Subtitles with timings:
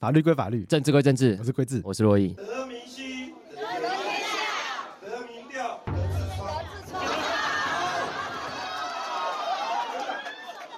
[0.00, 1.36] 法律归法律，政治归政治。
[1.38, 2.32] 我是桂智，我是洛毅。
[2.32, 3.84] 得民心，得天
[4.24, 6.64] 下，得民调，得痔疮。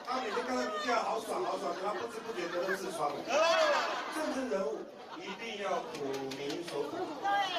[0.04, 3.12] 他每天看到民调，好爽好爽，他不知不觉得都痔疮。
[4.12, 4.82] 政治人物
[5.14, 6.02] 一定要苦
[6.36, 6.98] 民所苦，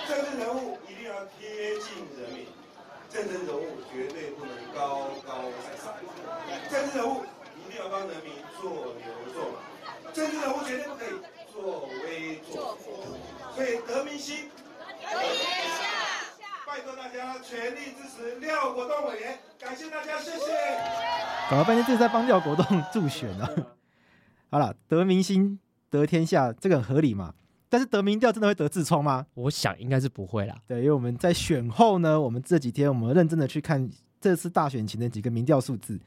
[0.06, 2.46] 政治人物一定要贴近人民，
[3.10, 5.96] 政治人物绝对不能高高在上，
[6.70, 7.24] 政治人物
[7.56, 8.70] 一定要帮人民做
[9.00, 11.08] 牛做马，政治人物绝对不可以。
[11.54, 12.90] 作威作福，
[13.56, 14.50] 所以得民心，
[15.00, 15.84] 得天下。
[16.66, 20.48] 拜托大家全力支持廖国栋委员，感谢大家，谢谢。
[21.52, 23.48] 搞了半天，这是在帮廖国栋助选啊。
[24.50, 25.60] 好了，得民心，
[25.92, 27.36] 得天下，这个很合理嘛？
[27.70, 29.28] 但是得民调真的会得痔疮吗？
[29.36, 30.58] 我想应该是不会啦。
[30.66, 33.88] 对，因为我们在选后呢，我们这几天我们认真的去看
[34.20, 36.02] 这次大选前的几个民调数字，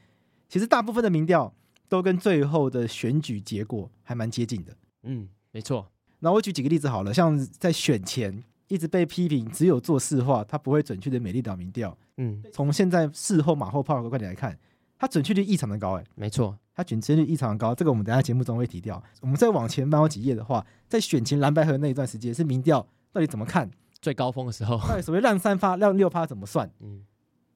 [0.49, 1.53] 其实大部分的民调
[1.87, 4.75] 都跟最后的选举结果还蛮接近的。
[5.03, 5.29] 嗯。
[5.57, 5.89] 没错，
[6.19, 11.97] 那我举几个例子好了，像在选前一直被批评只有做市话，它不会准确的美丽岛民调。
[12.17, 14.55] 嗯，从现在事后马后炮的观点来看，
[14.99, 17.73] 它准确率异常的高，哎，没错，它准确率异常的高。
[17.73, 19.03] 这个我们等下节目中会提掉。
[19.21, 23.67] 我们再往前翻好几页的话，在选前蓝白河那一段时间是民调到底怎么看
[23.99, 26.69] 最高峰的时候，所谓让三发让六发怎么算？
[26.81, 27.01] 嗯，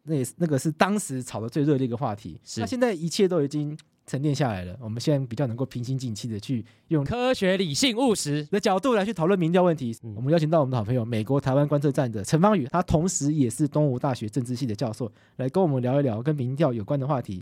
[0.06, 2.40] 那也是那个是当时炒的最热烈的一个话题。
[2.44, 3.78] 是，那现在一切都已经。
[4.08, 9.96] 沉淀下来了，我们现在比较能够平心静气的去用科学、理性、务实的角度来去讨论民调问题。
[10.04, 17.42] 嗯、我们邀请到我们的好朋友，美国台湾观测站的陈芳宇，他同时也是东吴大学政治系的教授，来跟我们聊一聊跟民调有关的话题。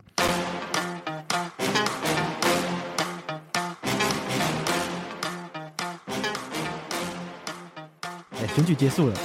[8.31, 9.15] 哎，选举结束了，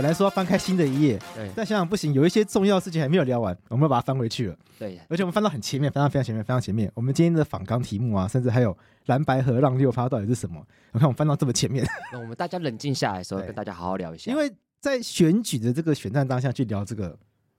[0.00, 4.56] 本来说要翻开新的一页，对，但想想不行，有一些重要的事情还没有聊完，我们要把它翻回去了。
[4.78, 6.90] 对，而且我们翻到很前面，翻到非常前面，非常前面。
[6.94, 8.74] 我们今天的访纲题目啊，甚至还有
[9.06, 10.58] 蓝白和让六发到底是什么？
[10.92, 14.32] 我看我们翻到这么前面，那我们大家冷静下来的时候，跟大家好好聊一下。
[14.32, 17.14] 因为在选举的这个选战当下去聊这个，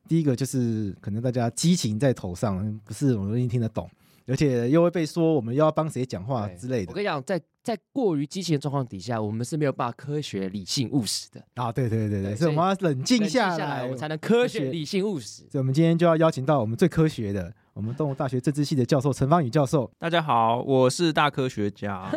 [0.08, 3.88] 第一个就是可能大家激情在头上，不是我容易听得懂。
[4.31, 6.92] 而且又会被说我们又要帮谁讲话之类的。
[6.92, 11.69] 我跟你讲，在在过于激情的状况底下，我们是没有办法科学、理性、务实的啊！
[11.69, 15.44] 对对对对，所以我们要冷静下来，我们才能科学、理性、务实。
[15.52, 19.92] 所以我们今天就要邀请到我们最科学的，我们动物大学政治系的教授陈芳宇教授。
[20.00, 22.09] 大家好，我是大科学家，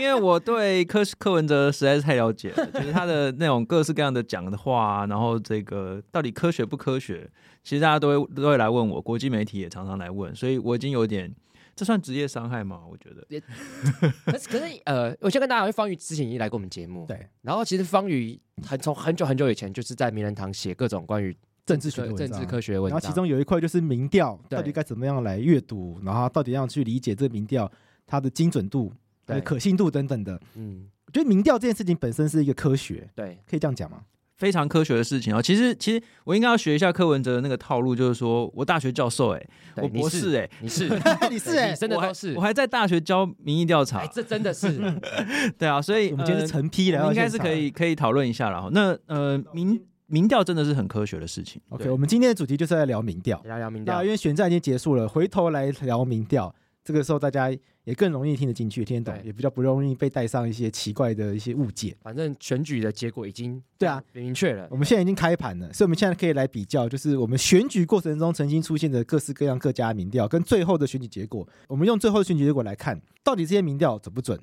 [0.00, 7.28] 因为我对柯柯文哲实在是太了解了，就是他的那种各式各样的讲的话，然后这个到底科学不科学？
[7.62, 11.30] 其实大家都会都会来问我，国际媒体也常常来问，所以我已经有点，
[11.76, 12.80] 这算职业伤害吗？
[12.90, 13.22] 我觉得，
[14.24, 17.28] 可是可是呃，我先跟大家讲，方宇之前已经来过我们节目，对。
[17.42, 27.70] 然后其实方宇很从很久很久以前就是在名人堂写各种关于政治学、政治科学文章，然后其中有一块就是民调到底该怎么样来阅读，然后到底要去理解这个民调
[28.06, 28.90] 它的精准度、
[29.38, 30.40] 可信度等等的。
[30.54, 33.98] 嗯，我觉得民调这件事情本身是一个科学，对，可以这样讲吗？
[34.38, 35.36] 非常科学的事情。
[35.36, 39.46] 哦，其实其实我应该要学一下柯文哲的那个套路，就是说我大学教授哎，
[39.76, 40.88] 我博士哎，你是。
[41.30, 44.80] 你是哎， 真的都是，我还在大学教民意调查，这真的是，
[45.58, 48.70] 对啊，所以 我们今天是成批的，应该是可以可以讨论一下了。
[48.72, 51.60] 那呃民民调真的是很科学的事情。
[51.68, 56.54] OK，我们今天的主题就是在聊民调，聊聊民调，因为选战已经结束了，回头来聊民调。
[56.82, 57.50] 这个时候大家
[57.84, 61.96] 也更容易听得进去、听得懂，也比较不容易被带上一些奇怪的一些误解。
[62.02, 71.46] 反正选举的结果已经对啊明确了，我们现在已经开盘了，所以我们现在可以来比较，就是我们选举过程中曾经出现的各式各样各家民调，跟最后的选举结果。
[71.68, 74.40] 我们用最后的选举结果来看，到底这些民调准不准，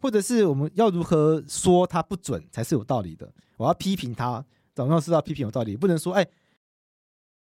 [0.00, 3.32] 或者是我们要如何说它不准才是有道理的？
[3.56, 4.44] 我要批评它，
[4.74, 6.26] 总要是要批评有道理，不能说哎。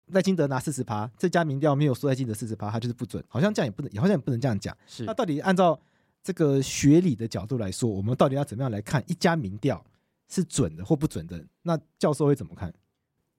[0.07, 4.75] 赖清德拿四十趴，这家民调没有说赖清德四十趴，他就是不准，好像这样也不能，好像也不能这样讲。
[4.85, 5.79] 是，那到底按照
[6.23, 9.83] 这个学理的角度来说，我们到底要怎么样来看一家民调
[10.27, 11.43] 是准的或不准的？
[11.63, 12.69] 那教授会怎么看？
[12.69, 12.73] 哎、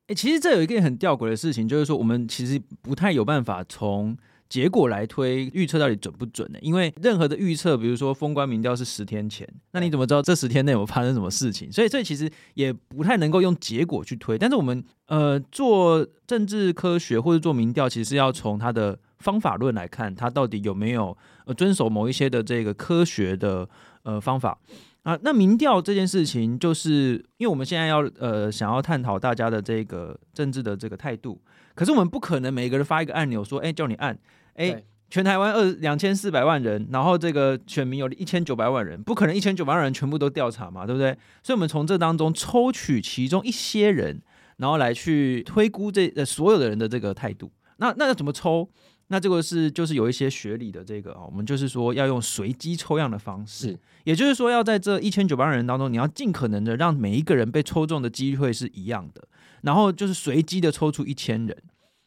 [0.08, 4.16] 欸，其实这有一个很吊诡的事情，就是说我们其实不太有办法从。
[4.48, 6.58] 结果来推预测到底准不准呢？
[6.62, 11.70] 因为任何的预测，比如说封关民调是十天前，那你怎么知道这十天内有发生什么事情？
[11.70, 14.38] 所以这其实也不太能够用结果去推。
[14.38, 23.68] 但是我们呃做政治科学或者做民调，其实是要从它的方法论来看，它到底有没有呃遵守某一些的这个科学的
[24.02, 24.58] 呃方法
[25.02, 25.18] 啊？
[25.22, 31.40] 那民调这件事情，就是因为我们现在要呃想要探讨大家的这个政治的这个态度。
[31.74, 34.18] 可是我们不可能每一个人发一个按钮说，哎，叫你按，
[34.54, 41.16] 哎，全台湾二两千四百万人，然后这个选民有一千九百万人，不可能一千九百万人全部都调查嘛，对不对？
[41.42, 44.20] 所以，我们从这当中抽取其中一些人，
[44.56, 47.50] 然后来去推估这呃所有的人的这个态度。
[47.76, 48.68] 那那要怎么抽？
[49.08, 59.26] 那这个是就是有一些学理的这个啊，我们就是说要用随机抽样的方式，也就是说要在这一千九百万人当中，你要尽可能的让每一个人被抽中的机会是一样的，
[59.62, 61.56] 然后就是随机的抽出一千人，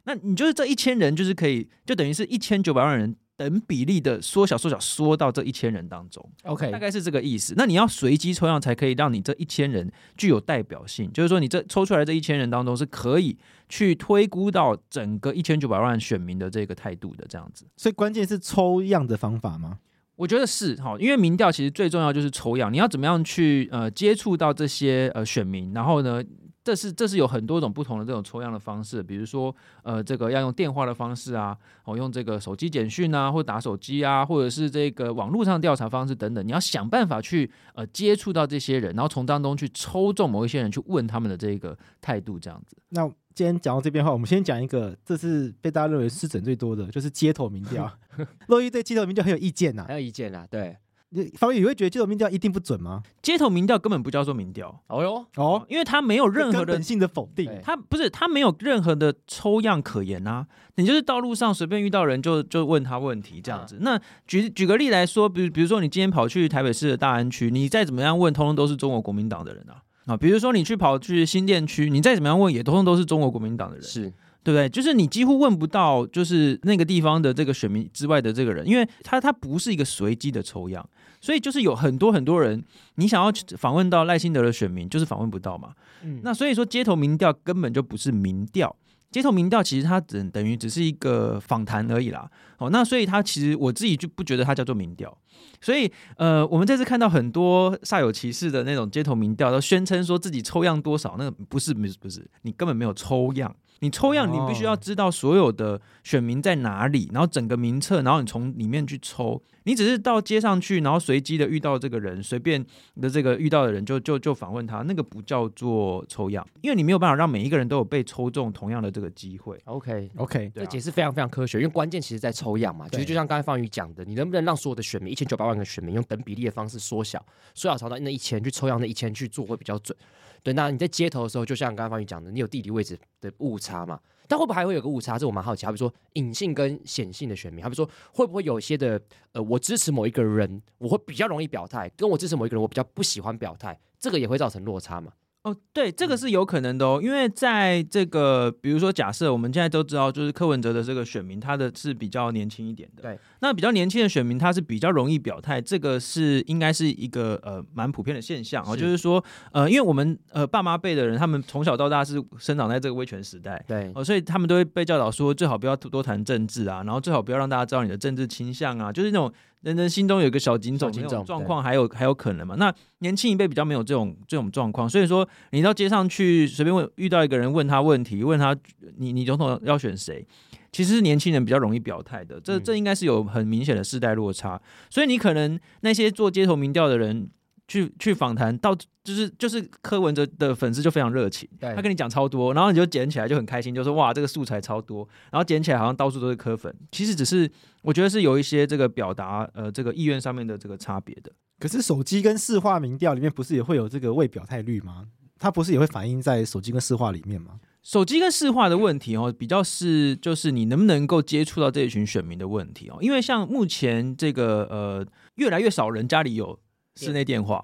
[0.05, 3.15] 那你就是这一千人就是可以，就等于是一千九百万人。
[3.41, 7.55] 等比例的缩小、缩小、缩到这一千人当中，OK，大概是这个意思。
[7.57, 13.35] 那你要随机抽样，才可以让你这一千人具有代表性，就是说你这抽出来这一千人当中是可以
[13.67, 17.65] 去推估到整个一千九百万选民的这个态度的这样子。
[17.75, 19.79] 所以关键是抽样的方法吗？
[20.15, 26.23] 我觉得是哈，因为民调其实最重要就是抽样，你要怎么样去呃接触到这些呃选民，然后呢？
[26.63, 42.77] 这是这是有很多种不同的这种抽样的方式，比如说，呃，这个要用电话的方式啊，哦，用这个手机简讯啊，或打手机啊，或者是这个网络上调查方式等等，你要想办法去呃接触到这些人，然后从当中去抽中某一些人，去问他们的这个态度，这样子。
[42.89, 47.91] 那今天讲到这边的话，我们先讲一个，这是被大家认为失准最多的，就是街头民调。
[48.47, 50.77] 洛伊对街头民调很有意见呐、啊，很有意见啊，对。
[51.13, 53.03] 你方宇，你会觉得街头民调一定不准吗？
[53.21, 60.47] 街头民调根本不叫做民调，哦哟哦，因为它没有任何的根本性的否定，它不是，它没有任何的抽样可言啊。
[60.75, 63.75] 你就是道路上随便遇到人就就问他问题这样子。
[63.75, 70.15] 啊、那举举个例来说，比如比如说你今天跑去台北市的大安区，你再怎么样问，通通都是中国国民党的人啊啊。
[70.15, 74.03] 比如说你去跑去新店区，你再怎么样问，也通通都是中国国民党的人，是
[74.43, 74.67] 对不对？
[74.69, 80.89] 就是你几乎问不到，就是那个地方的这个选民之外的这个人，因为他他不是一个随机的抽样。
[81.21, 82.61] 所以就是有很多很多人，
[82.95, 85.73] 你想要访问到赖清德的选民，就是访问不到嘛。
[86.03, 88.75] 嗯，那所以说街头民调根本就不是民调，
[89.11, 92.29] 街头民调其实它等等于只是一个访谈而已啦。
[92.57, 95.15] 哦，那所以它其实我自己就不觉得它叫做民调。
[95.61, 103.55] 所以呃，我们这次看到很多煞有其事的那种街头民调，都宣称说自己抽样多少，那个不是不是不是，你根本没有抽样。
[103.81, 109.41] 你抽样，你必须要知道所有的选民在哪里，然后整个名册，然后你从里面去抽。
[109.63, 112.63] 你只是到街上去，然后随机的遇到这个人，随便
[112.99, 119.59] 的这个遇到的人就就就访问他，那个不叫做抽样，因为你没有办法让每一个人都有被抽中同样的这个机会。
[119.65, 122.87] OK OK，这解释非常非常科学，因为关键其实在抽样嘛。
[122.89, 127.23] 其实就像刚才方宇讲的，你能不能让所有的选民一千九百万个选民用等比例的方式缩小，
[127.55, 129.97] 缩小朝到那一千去抽样，那一千去做会比较准。
[130.43, 133.99] 对，那你在街头的时候，就像刚刚方宇讲的，你有地理位置的误差嘛？
[134.27, 135.19] 但会不会还会有个误差？
[135.19, 135.65] 这我蛮好奇。
[135.65, 138.99] 好比说隐性跟显性的选民，好比说会不会有一些的
[139.33, 145.11] 呃，我支持某一个人，我会比较容易表态，跟我支持某一个人，我比较不喜欢表态，这个也会造成落差嘛？
[145.43, 169.33] 哦，对，这个是有可能的哦，因为在这个，比如说，假设我们现在都知道，就是柯文哲的这个选民，他的是比较年轻一点的，对，那比较年轻的选民，他是比较容易表态，这个是应该是一个呃蛮普遍的现象哦，是就是说，呃，因为我们呃爸妈辈的人，他们从小到大是生长在这个威权时代，对，哦，所以他们都会被教导说，最好不要多谈政治啊，然后最好不要让大家知道你的政治倾向啊，就是那种。
[169.61, 172.55] 人人心中有个小警种，这种状况还有还有可能嘛？
[172.57, 178.55] 那年轻一辈比较没有这种这种状况，所以说你到街上去随便问，遇到一个人问他问题，问他
[178.97, 180.25] 你你总统要选谁？
[180.71, 187.29] 其实是年轻人比较容易表态的，这这应该是有很明显的世代落差，所以你可能那些做街头民调的人。
[187.67, 197.49] 去去访谈到就是就是柯文哲的粉丝就非常热情，对他跟你讲超多，然后你就捡起来就很开心，就说哇这个素材超多，然后捡起来好像到处都是柯粉，其实只是
[197.81, 201.31] 我觉得是有一些这个表达呃这个意愿上面的这个差别的。
[201.59, 205.05] 可是手机跟市话民调里面不是也会有这个未表态率吗？
[205.39, 207.59] 它不是也会反映在手机跟市话里面吗？
[207.81, 215.03] 手机跟市话的问题哦，比较是就是你能不能够接触到这一群选民的问题哦，因为像目前这个呃
[215.35, 216.59] 越来越少人家里有。
[216.95, 217.63] 室内电话，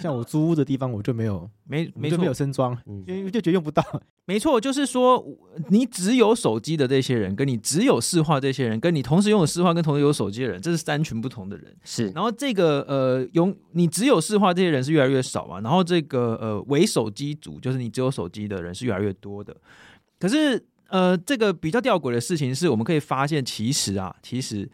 [0.00, 3.82] 像我租屋的地方，我就没有， 没，没就没有升装，因为就觉得用不到。
[4.26, 5.24] 没错，就是说，
[5.70, 11.74] 你只有手机的这些人，跟你只有市话这些人，跟你同时拥有市话跟同时有手机的人，这是三群不同的人。
[11.82, 19.56] 是，然后这个呃，用你只有市话这些人是越来越少嘛，然后这个呃，为手机族，就是你只有手机的人是越来越多的。
[20.18, 24.70] 可是呃，这个比较吊诡的事情是，我们可以发现，其实啊，其实。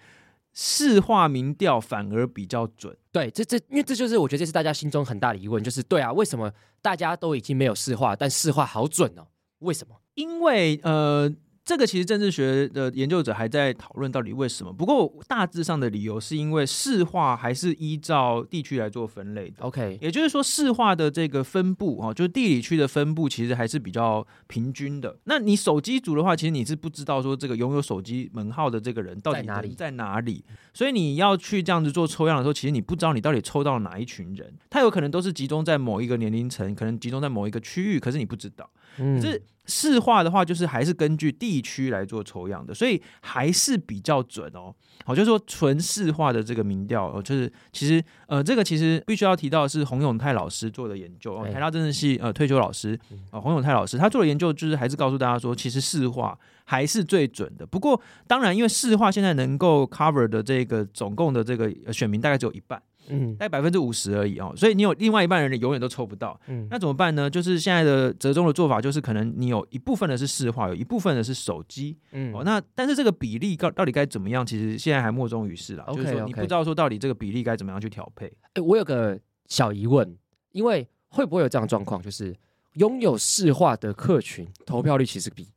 [0.54, 9.26] 市话民调反而比较准，对，这这，因为这就是我觉得这是大家心中很大的疑问，就是对啊，为什么大家都已经没有市话，但市话好准呢？
[9.58, 9.96] 为什么？
[10.14, 11.30] 因为呃。
[11.64, 14.70] 这个其实政治学的研究者还在讨论到底为什么。
[14.70, 19.56] 不过大致上的理由是因为市话还是依照地区来做分类的。
[19.60, 25.16] OK，也就是说市话的这个分布啊，就是地理区的分布其实还是比较平均的。
[25.24, 30.44] 那你手机族的话，其实你是不知道说这个拥有手机门号的这个人到底在哪里，在哪里。
[30.74, 34.52] 所以你要去这样子做抽样的时候，其实你不知道你到底抽到了哪一群人。
[34.68, 38.68] 他有可能都是集中在某一个年龄层，可能集中在某一个区域，可是你不知道。
[38.96, 44.74] 可是市话的话，就是还是根据地区来做抽样的，所以还是比较准哦。
[45.04, 52.98] 好，就是说纯市话的这个民调哦，就是其实呃，这个其实必须要提到的是洪永泰老师做的研究哦，台大政治系呃退休老师
[53.30, 57.66] 啊，洪永泰老师他做的研究就是还是告诉大家说，其实市话还是最准的。
[57.66, 62.80] 不过当然，因为市话现在能够 cover 的这个总共的这个选民大概只有一半。
[63.08, 66.40] 嗯，大概百分之五十而已哦，所以你有另外一半人，你永远都抽不到。
[66.46, 67.28] 嗯，那怎么办呢？
[67.28, 71.98] 就是现在的折中的做法，就是可能你有一部分的是市话，有一部分的是手机。
[72.12, 74.44] 嗯，哦，那但是这个比例到到底该怎么样？
[74.44, 75.84] 其实现在还莫衷于事了。
[75.84, 78.26] Okay, 就是说你不知道说到底这个比例该怎么样去调配。
[78.26, 80.16] 哎、欸，我有个小疑问，
[80.52, 82.34] 因为会不会有这样的状况，就是
[82.74, 85.48] 拥有市话的客群投票率其实比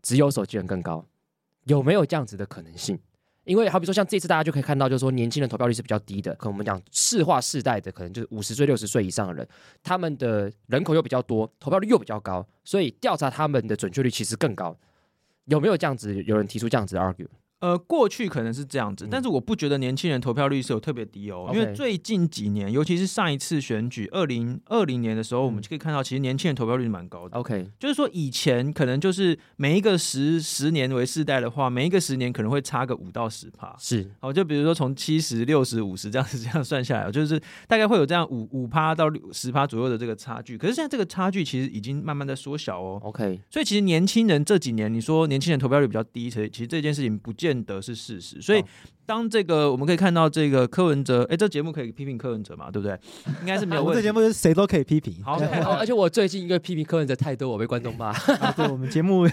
[0.00, 1.04] 只有手机人更高，
[1.64, 2.98] 有没有这样子的可能性？
[3.48, 6.34] 因为好比说像这次大家就可以看到，就是说年轻人投票率是比较低的。
[6.34, 9.48] 可我们讲市化世代的，可能就是五十岁、六十岁以上的人，
[9.82, 14.76] 他们的人口又比较多，投票率又比较高，所以调查他们的准确率其实更高。
[15.46, 16.22] 有没有这样子？
[16.24, 17.26] 有人提出这样子的 argue？
[17.60, 27.36] 呃，过去可能是这样子，但是我不觉得年轻人投票率是有特别低哦，因为最近几年，尤其是上一次选举二零二零年的时候，我们就可以看到，其实年轻人投票率是蛮高的。
[27.36, 33.74] OK，就是说以前可能就是每一个十十年为世代的话，每一个十年可能会差个五到十趴。
[33.78, 40.56] 是，哦，就比如说从七十、六十、五十这样子这样算下来，就是大概会有这样五五趴到六十趴左右的这个差距。
[40.56, 43.00] 可是现在这个差距其实已经慢慢在缩小哦。
[43.02, 48.40] OK，所以其实年轻人这几年，你说年轻人投票率比较低，其实其实这件事情不见得是事实。
[48.40, 48.64] 所以，
[49.06, 52.70] 当这个我们可以看到这个柯文哲，哎，这节目可以批评柯文哲嘛？
[52.70, 52.98] 对不对？
[53.40, 53.98] 应该是没有 问题。
[53.98, 55.14] 这节目是谁都可以批评。
[55.24, 55.38] 好，
[55.78, 58.08] 而且我最近因为批评柯文哲太多，我被观众骂。
[58.40, 59.26] 啊、对我们节目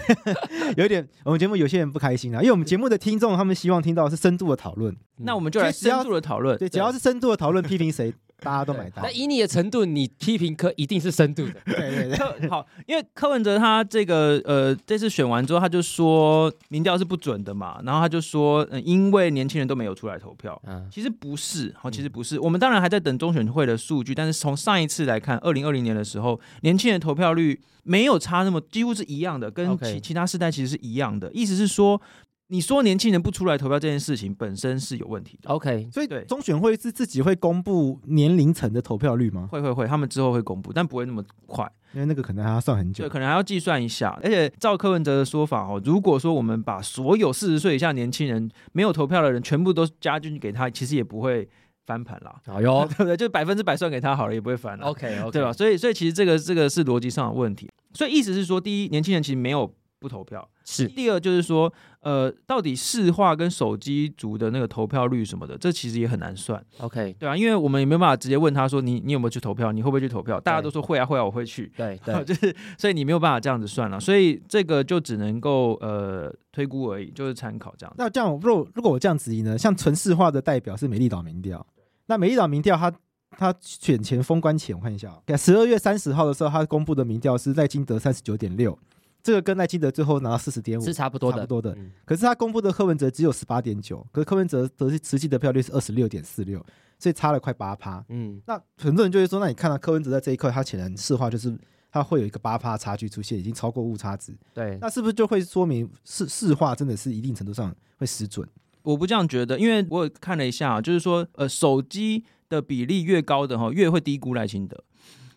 [0.76, 4.94] 有点，我们节目有些人不开心啊，因为我们节目的听众他们希望听到是深度的讨论。
[5.18, 6.58] 那我们就来深度的讨论。
[6.58, 8.12] 对，只要是深度的讨论，批评谁？
[8.40, 9.04] 大家都买单。
[9.04, 11.54] 那以你的程度，你批评柯一定是深度的。
[11.64, 11.74] 对
[12.08, 12.48] 对对。
[12.50, 20.60] 好，因为柯文哲他这个呃，这次选完之后，他就说民调是不准的嘛，然后他就说，嗯，因为年轻人都没有出来投票。
[20.66, 22.38] 嗯，其实不是，好，其实不是。
[22.38, 31.30] 我们当然还在等中选会的数据，但是从上一次来看，二零二零年的时候，年轻人投票率没有差那么，几乎是一样的，跟其其他世代其实是一样的。
[31.32, 32.00] 意思是说。
[32.48, 35.50] 你说年轻人不出来投票这件事情本身是有问题的。
[35.50, 39.48] OK，所以对中选会是自己会公布年龄层的投票率吗？
[39.50, 44.16] 会会会，他们之后会公布，但不会那么快，因为那个可能还要算很久，对，可能还要计算一下。
[44.22, 51.48] 而且照柯文哲的说法哦，如果说我们把所有四十岁以下年轻人没有投票的人全部都加进去给他，其实也不会
[51.84, 52.40] 翻盘啦。
[52.46, 53.16] 好哟，对不对？
[53.16, 54.86] 就百分之百算给他好了，也不会翻了。
[54.86, 55.52] OK OK，对吧？
[55.52, 57.68] 所以所以其实这个这个是逻辑上的问题。
[57.92, 59.74] 所以意思是说，第一，年轻人其实没有。
[60.06, 66.64] 不投票是第二，就是说，呃，到底市话跟手机族的那个投票率什么的，这其实也很难算。
[66.78, 69.72] OK，对啊，因为我们也没有办法直接问他说，你你有没有去投票？
[69.72, 70.38] 你会不会去投票？
[70.38, 71.72] 大家都说会啊会啊，我会去。
[71.76, 77.94] 对对， 就是所以你没有办法这样子算了，所以这个就只能够呃推估而已，就是参考这样。
[77.98, 79.58] 那这样，如果如果我这样质疑呢？
[79.58, 81.66] 像纯市话的代表是美丽岛民调，
[82.06, 82.92] 那美丽岛民调他
[83.38, 88.78] 他选前封关前，我看一下，十二月三十号的时候，他公布的民调是赖金德三十九点六。
[89.26, 91.74] 这个跟赖清德最后拿到四十点五是差不多的，差不多的。
[91.76, 96.64] 嗯、可是他公布的柯文哲只有十八点九，可是柯文哲的实际的票率是二十六点四六，
[96.96, 98.04] 所以差了快八趴。
[98.08, 101.58] 嗯，那很多人就会说，那你看到柯文哲在这一块，他显然市话就是
[101.90, 104.32] 他会有一个八趴差距出现，已经超过误差值。
[104.54, 108.48] 对，那是不是就会说明市市话真的是一定程度上会失准？
[108.82, 114.84] 我不这样觉得，因为我看了一下，就是说，呃，手机的比例越高的哈，越会低估赖清德。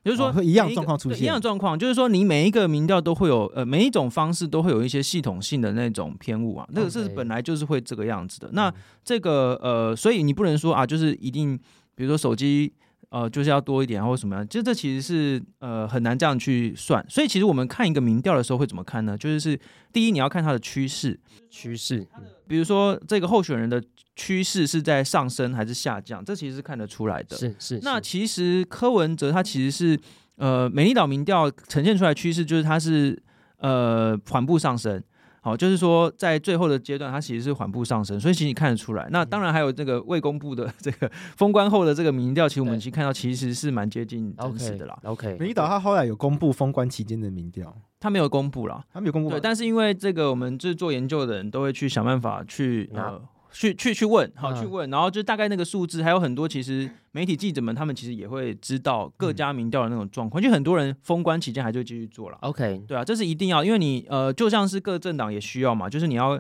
[0.03, 8.49] 就是说，一样状况出现，一样状况，就是说，你每一个民调都会有，呃，每一种方式都会有一些系统性的那种偏误啊，那个是本来就是会这个样子的。
[8.53, 11.59] 那这个，呃，所以你不能说啊，就是一定，
[11.95, 12.71] 比如说手机，
[13.09, 17.05] 呃，就是要多一点或者什么样，就这其实是呃很难这样去算。
[17.09, 19.17] 所以其实我们看一个民调的时候会怎么看呢？
[19.17, 19.59] 就是是
[19.91, 22.07] 第一，你要看它的趋势，趋势，
[22.47, 23.83] 比如说这个候选人的。
[24.15, 26.21] 趋势是在上升还是下降？
[26.25, 27.37] 这其实是看得出来的。
[27.37, 27.79] 是是。
[27.83, 29.97] 那其实柯文哲他其实是
[30.35, 33.17] 呃，美丽岛民调呈现出来趋势就是他是
[33.59, 35.01] 呃缓步上升。
[35.41, 39.08] 好，就是说在最后的阶段，它其实是缓步上升，所以其实你看得出来。
[39.12, 45.00] 那当然还有这个未公布的 这个封关后的这个民调，其实我们已经看到其实是蛮接近真实的啦。
[45.03, 49.29] OK，, okay 美丽岛他后来有公布封关期间的民调，他没有公布啦，他没有公布。
[49.29, 53.22] 对，但是因为这个，我们就是做研究的人都会去想办法去呃。
[53.51, 62.37] 去去去问，好去问，然后就大概那个数字，还有很多其实 媒体记者们他们其实也会知道各家民调的那种状况，就很多人封关期间还就继续做了。
[62.41, 66.39] OK，对啊，这是一定要，因为你呃就像是各政党也需要嘛，就是你要。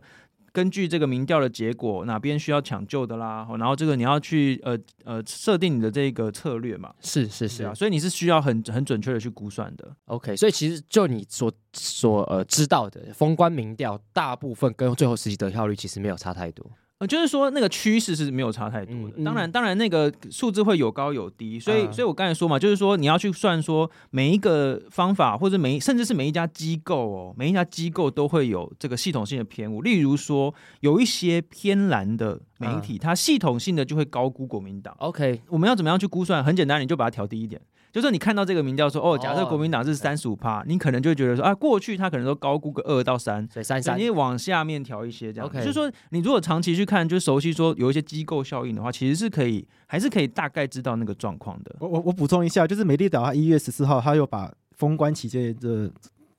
[0.51, 4.75] 根据这个民调的结果，哪边需要抢救的啦，然后这个你要去呃
[5.05, 9.95] 呃设定你的这个策略嘛，是是是啊，所以你是需要很很准确的去估算的。
[10.05, 16.65] OK，所以其实就你所所呃知道的封关民调，大部分跟最后实际得票率其实没有差太多。
[16.99, 19.13] 呃，就是说那个趋势是没有差太多的。
[19.17, 29.81] 嗯、当然，当然那个数字会有高有低，所以，嗯、所以我刚才说嘛，就是说你要去算说每一个方法，或者每甚至是每一家机构哦，每一家机构都会有这个系统性的偏误。
[29.81, 34.93] 例如说，有一些偏蓝的媒体，嗯、它系统性的就会高估国民党。
[34.99, 36.43] OK，我们要怎么样去估算？
[36.43, 37.61] 很简单，你就把它调低一点。
[37.91, 45.49] 就是你看到这个民调说，哦，假设国民党是三十五趴，你可能就觉得说，啊，过去他可能都高估个二到三，所以三三，你往下面调一些这样。
[45.49, 45.61] Okay.
[45.61, 51.75] 就是说，你如果长期去看，就熟悉说有一些机构效应的话，其实是可以，还是可以大概知道那个状况的。
[51.79, 55.91] 我我我补充一下，就是美丽岛它一月十四号它又把封关期间的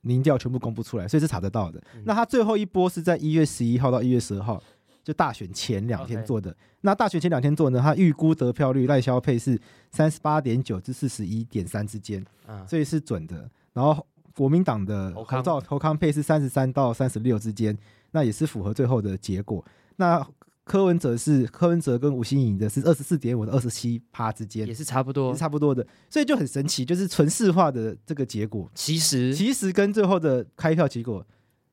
[0.02, 1.80] 民调全部公布出来，所以是查得到的。
[1.94, 4.62] 嗯、那它最后一波是在一月十一号到一月十二号。
[5.02, 9.58] 就大选前两天做的.那大选前两天做呢，他预估得票率赖萧配是
[9.90, 13.50] 三十八点九至四十一点三之间，啊，所以是准的。
[13.72, 17.76] 然后国民党的侯赵侯康配是三十三到三十六之间，
[18.12, 19.64] 那也是符合最后的结果。
[19.96, 20.26] 那
[20.64, 25.86] 柯文哲是柯文哲跟吴欣颖的是二十四点五到二十七趴之间，也是差不多，是差不多的。
[26.08, 31.26] 所以就很神奇，就是纯市化的这个结果，其实其实跟最后的开票结果。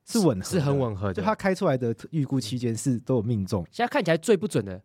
[0.08, 1.14] 是吻合，是很吻合的。
[1.14, 3.64] 就他开出来的预估期间是都有命中。
[3.70, 4.82] 现在看起来最不准的，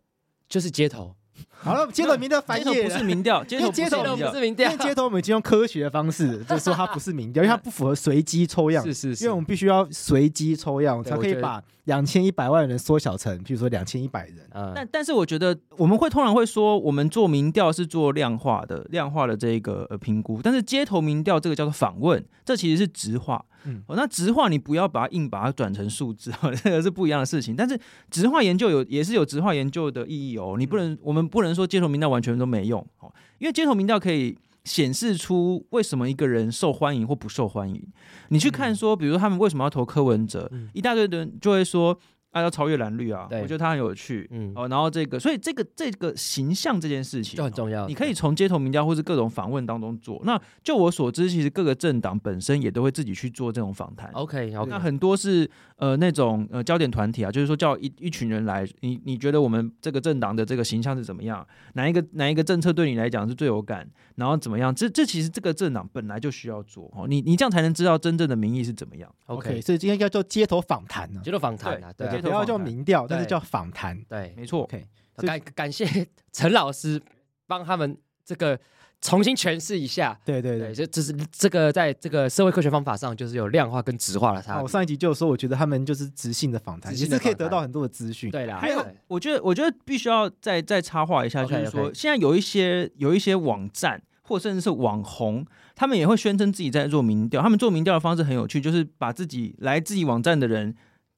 [0.48, 1.16] 就是街头。
[1.56, 8.84] 好了，街头民调翻页，不是民调，街头街头不是民调，因为街头我们已经用科学的方式， 就是说它不是民调，因为它不符合随机抽样。
[8.84, 14.36] 是是是，因为我们必须要随机抽样，才可以把两千一百万人缩小成，比如说两千一百人。
[14.74, 20.40] 但但是我觉得我们会通常会说，我们做民调是做量化的，量化的这个呃评估。
[20.42, 23.42] 但是街头民调这个叫做访问，这其实是直化。
[23.66, 27.56] 嗯，哦，那直化你不要把它硬把它转成数字，哦， 这个是不一样的事情。
[27.56, 27.78] 但是
[28.10, 37.82] 直化研究有也是有直化研究的意义哦，你不能，我们不能说街头民调完全都没用哦，因为街头民调可以显示出为什么一个人受欢迎或不受欢迎。
[38.28, 41.98] 你去看说，比如说他们为什么要投柯文哲，一大堆人就会说。
[42.34, 47.86] 他要超越蓝绿啊，我觉得他很有趣，嗯，哦，然后这个，所以这个这个形象这件事情就很重要。
[47.86, 50.20] 你可以从街头民调或是各种访问当中做。
[50.24, 54.12] 那就我所知，其实各个政党本身也都会自己去做这种访谈。
[54.14, 54.50] Okay.
[54.66, 61.46] 那很多是呃那种呃焦点团体啊，就是说叫一一群人来，你你觉得我们这个政党的这个形象是怎么样？
[61.74, 63.88] 哪一个哪一个政策对你来讲是最有感？
[64.14, 64.74] 然后怎么样？
[64.74, 69.12] 这这其实这个政党本来就需要做哦，你你这样才能知道真正的民意是怎么样。
[69.26, 73.06] OK，所以今天要做街头访谈呢，街头访谈啊，对，不要叫民调。
[73.06, 74.62] 但是叫访谈，对，没错。
[74.62, 77.00] OK，感感谢陈老师
[77.46, 78.58] 帮他们这个
[79.04, 80.18] 重新诠释一下。
[80.24, 84.62] 对对对，这这是这个在这个社会科学方法上，就是有量化跟质化的差别。
[84.62, 88.30] 我上一集就有说，我觉得他们就是直性的访谈，其实可以得到很多的资讯。
[88.30, 95.44] 对啦，还有，我觉得我觉得必须要再再插话一下，就是说，现在有一些有一些网站或甚至是网红，
[95.76, 97.42] 他们也会宣称自己在做民调。
[97.42, 100.74] 他们做民调的方式很有趣，就是把自己来自己网站的人。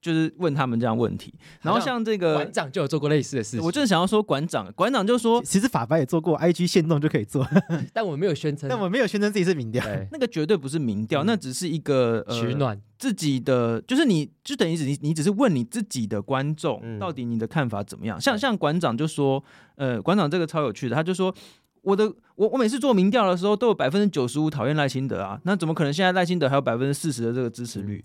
[0.07, 3.67] 就是问他们这样问题，然后像这个馆长就有做过类似的事情。
[3.67, 7.45] 我就是想要说，馆长，馆长就说，其实法白也做过，IG 限动就可以做，
[7.93, 12.81] 但我没有宣称，但我没有宣称自己是民调， 那个绝对不是民调，那只是一个取暖。
[12.99, 18.19] 自己的，就是你就等于是你你只是问你自己的观众，到底你的看法怎么样？
[18.19, 19.43] 像像馆长就说，
[19.75, 21.35] 呃，馆长这个超有趣的，他就说，
[21.83, 28.03] 我的我我每次做民调的时候，都有百分之九十五讨厌赖清德啊，那怎么可能现在赖清德还有百分之四十的这个支持率？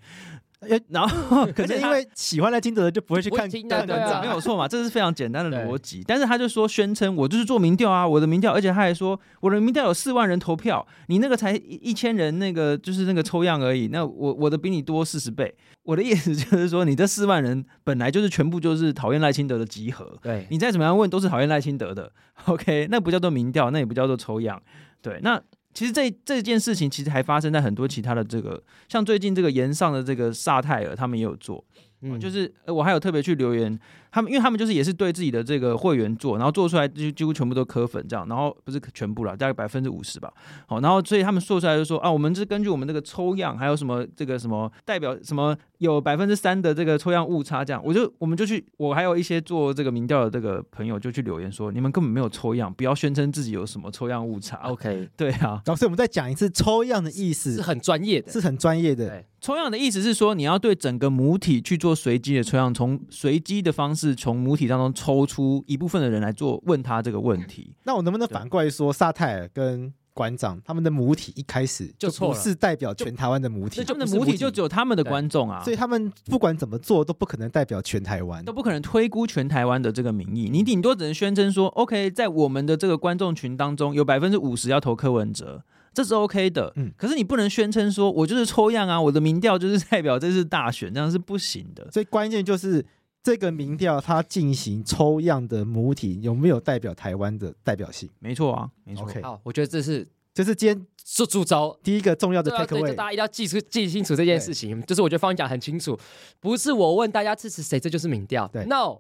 [0.89, 6.04] 然后， 可是因为喜欢赖清德的就不会去看，对对对，没有错嘛，这是非常简单的逻辑。
[6.08, 13.88] 但是他就说宣称我就是做民调啊，我的民调，而且他还说我的民调有四万人投票，你那个才一千人，那个就是那个抽样而已。
[13.88, 15.54] 那我我的比你多四十倍。
[15.84, 20.15] 我的意思就是说，你这四万人本来就是全部就是讨厌赖清德的集合。
[20.21, 22.12] 对，你再怎么样问都是讨厌赖清德的。
[22.45, 24.62] OK，那不叫做民调，那也不叫做抽样。
[25.02, 25.41] 对，那。
[25.73, 31.63] 其实这这件事情其实还发生在很多其他的这个，像最近这个岩上的这个萨泰尔，他们也有做，
[32.01, 33.79] 嗯，就是我还有特别去留言。
[34.12, 40.32] 他们因为他们就是也是对自己的这个会员做，然后做出来就几乎全部都磕粉这样，然后不是全部了，大概百分之五十吧。
[40.67, 54.58] 好，然后所以他们做出来就说啊，我们是根据我们这个抽样，还有什么这个什么代表什么有百分之三的这个抽样误差这样，我就我们就去，我还有一些做这个民调的这个朋友就去留言说，你们根本没有抽样，不要宣称自己有什么抽样误差。
[54.63, 59.24] OK， 对啊，老师我们再讲一次，抽样的意思是很专业的，是很专业的。
[59.39, 67.74] 抽样的意思是说，你要对整个母体去做随机的抽样，从随机的方式从母体当中抽出一部分的人来做问他这个问题。
[67.84, 80.50] 那我能不能反过来说，萨泰尔跟馆长他们的母体一开始就不是代表全台湾的母体，他们的母体就只有他们的观众啊，所以他们不管怎么做都不可能代表全台湾，都不可能推估全台湾的这个民意。
[80.50, 86.74] 你顶多只能宣称说，OK，在我们的这个观众群当中，有百分之五十要投柯文哲，这是 OK 的。
[86.76, 91.90] 嗯，可是你不能宣称说我就是抽样啊，我的民调就是代表这是大选，这样是不行的。
[91.90, 92.86] 所以关键就是。
[93.23, 98.10] 这个民调它进行抽样的母体有没有代表台湾的代表性？
[98.19, 99.07] 没错啊，没错。
[99.07, 99.21] Okay.
[99.21, 104.81] 好，我觉得这是这是今天是主招第一个重要的 take away，大家一定要记出记清楚这件事情。
[104.84, 105.95] 就是我觉得方讲很清楚，
[106.39, 108.47] 不是我问大家支持谁，这就是民调。
[108.47, 108.97] 对，no，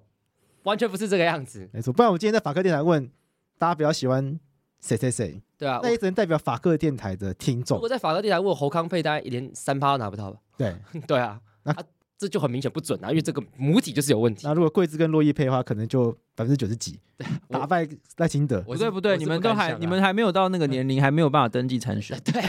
[0.63, 1.67] 完全不是这个样子。
[1.73, 3.09] 没错，不然我今天在法克电台问
[3.57, 4.39] 大家比较喜欢
[4.79, 7.77] 谁谁谁，对啊，那也只能代表法克电台的听众。
[7.77, 10.39] 如果在法克电台问侯康佩，大家连三趴都拿不到吧？
[10.57, 10.75] 对，
[11.07, 11.71] 对啊，那。
[11.71, 11.83] 啊
[12.21, 14.45] 这就很明显不准啊，因为这个母体就是有问题。
[14.45, 16.99] 那如果桂枝跟落叶配的话，可能就百分之九十几
[17.47, 18.61] 打败赖清德。
[18.61, 22.15] 不对不对，你们都还你们还没有到那个年龄，还没有办法登记参选。
[22.23, 22.39] 对，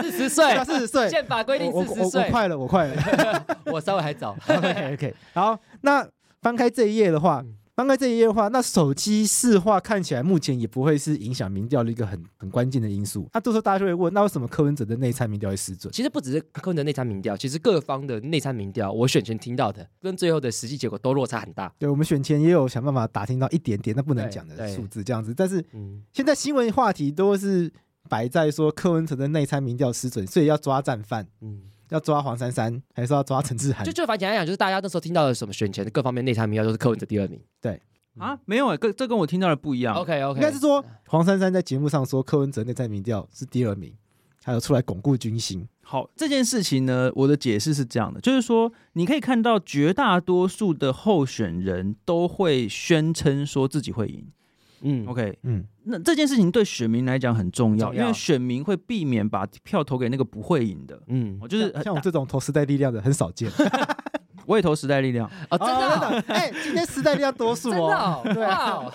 [0.00, 2.24] 四十岁，四十岁，宪法规定四十岁。
[2.24, 4.34] 我快了，我快了， 我稍微还早。
[4.48, 6.08] OK OK，好，那
[6.40, 7.44] 翻开这一页的话。
[7.76, 13.26] 翻开这一页的话，那手机市话看起来目前也不会是影响民调的一个很很关键的因素。
[13.32, 15.90] 那到时候大家就会问，那为什么柯文哲的内参民调会失准？
[15.92, 21.72] 其实不只是柯文哲内参民调，其实各方的内参民调，我选前听到的跟最后的实际结果都落差很大。
[21.78, 25.32] 对，我们选前也有想办法打听到一点点，那不能讲的数字这样子。
[25.34, 25.64] 但是
[26.12, 27.72] 现在新闻话题都是
[28.08, 31.26] 摆在说柯文哲的内参民调失准，所以要抓战犯。
[31.40, 31.62] 嗯。
[31.90, 33.84] 要抓黄珊珊，还是要抓陈志涵？
[33.84, 37.40] 就就反正简单讲，就是大家那时候听到的什么选前的各方面内参民调都是柯文哲第二名。
[37.60, 37.80] 对
[38.18, 39.94] 啊，没有哎、欸，跟这跟我听到的不一样。
[39.94, 43.94] OK OK，应该是说黄珊珊在节目上说柯文哲内参民调是第二名，
[44.42, 45.68] 还有出来巩固军心。
[45.82, 54.26] 好，这件事情呢，我的解释是这样的，就是说你可以看到绝大多数的候选人都会宣称说自己会赢。
[54.82, 61.00] 嗯，OK，嗯，那这件事情对选民来讲很重要，重要，因为选民会避免把票投给那个不会赢的。
[61.08, 63.50] 嗯，我就是像我这种投时代力量的很少见，
[64.46, 65.30] 我也投时代力量。
[65.50, 68.90] 啊，真的， 哎，今天时代力量多数哦，对啊，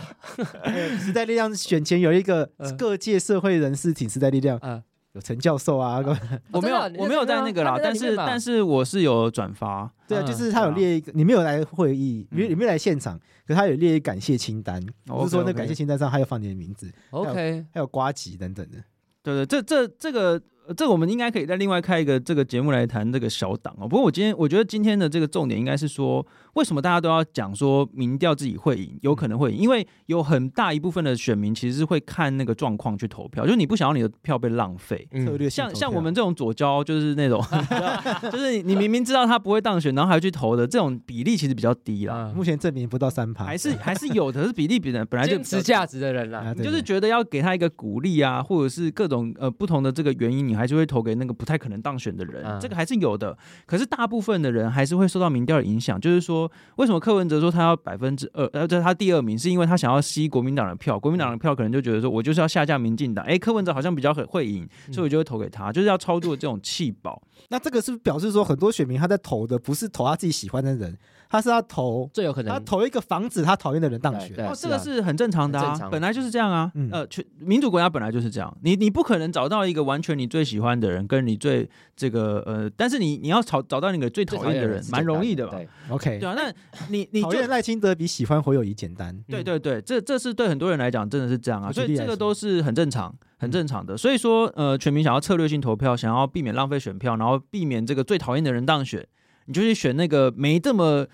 [1.00, 4.82] 时代力量选前有一个各界社会人士挺时代力量，嗯。
[5.16, 6.04] 有陈教授啊，
[6.52, 18.78] 我没有，我没有在那个啦，但是但是我是有转发，对啊，就是他有列一个，你没有来会议，你你没有来现场，可是他有列一感谢清单，不是说那感谢清单上还有放你的名字，OK，还有瓜吉等等的，
[19.24, 20.42] 对对，这这这个。
[20.76, 23.88] 这我们应该可以再另外开一个这个节目来谈这个小党哦。
[23.88, 29.58] 不过我今天我觉得今天的这个重点应该是说，为什么大家都要讲说民调自己会赢，有可能会赢？
[29.58, 35.08] 因为有很大一部分的选民其实是会看那个状况去投票，就是你不想要你的票被浪费。
[35.12, 37.44] 嗯，像像我们这种左交，就是那种，
[38.32, 42.32] 就是你明明知道他不会当选，然后还去投的这种比例其实比较低啦。
[42.34, 46.54] 目前证明不到三趴，还是还是有的，是比例比人本来就持价值的人啦。
[46.56, 53.38] 你就是觉得要给他一个鼓励啊，或者是各种呃不同的这个原因，你还是会投给那个不太可能当选的人，嗯、这个还是有的。
[53.66, 56.00] 可是大部分的人还是会受到民调的影响。
[56.00, 56.45] 就是说，
[56.78, 61.00] 为什么柯文哲说他要百分之二，呃，这是他第二名，是因为他想要吸国民党的票。
[61.00, 63.24] 国民党的票可能就觉得说，我就是要下架民进党。
[63.26, 67.22] 哎，柯文哲好像比较很会赢，所以我就会投给他，就是要操作这种气保。
[67.50, 70.98] 那这个是不是表示说，很多选民他在投的不是投他自己喜欢的人？
[71.28, 86.54] 他是要投最有可能，他投一个防止他讨厌的人当选，哦，这个是很正常的啊，本来就是这样啊，呃，全民主国家本来就是这样，你你不可能找到一个完全你最喜欢的人，跟你最这个呃，但是你你要找找到那个最讨厌的人，蛮容易的吧？OK，对啊，那
[86.90, 99.08] 你你讨厌赖清德比喜欢侯友谊简单，对对对，这这是对很多人来讲真的是这样啊，所以这个都是很正常很正常的，所以说呃，全民想要策略性投票，想要避免浪费选票，然后避免这个最讨厌的人当选，
[99.46, 101.08] 你就去选那个没这么。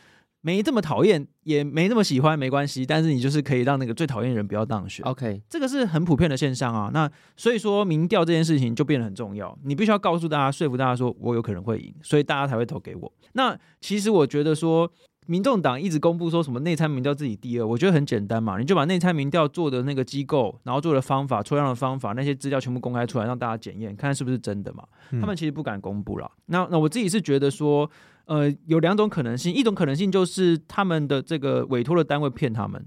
[0.44, 2.84] 没这么讨厌，也没那么喜欢，没关系。
[2.84, 5.06] 但是你就是可以让那个最讨厌的人不要当选。
[5.06, 6.90] OK，这个是很普遍的现象啊。
[6.92, 7.08] 那
[7.38, 9.56] 所以说，民调这件事情就变得很重要。
[9.64, 13.14] 你必须要告诉大家，说服大家说我有可能会赢，所以大家才会投给我。
[13.34, 14.92] 那其实我觉得说，
[15.28, 18.58] 民众党一直公布说什么内参民调自己第二，我觉得很简单嘛。
[18.58, 24.84] 你就把内参民调做的那个机构，然后做的方法、抽样的方法，那些资料全部公开出来，让大家检验，看看是不是真的嘛。
[25.12, 26.32] 他们其实不敢公布了。
[26.48, 27.90] 那那我自己是觉得说。
[28.26, 32.82] 呃，有两种可能性，一种可能性就是他们的这个委托的单位骗他们，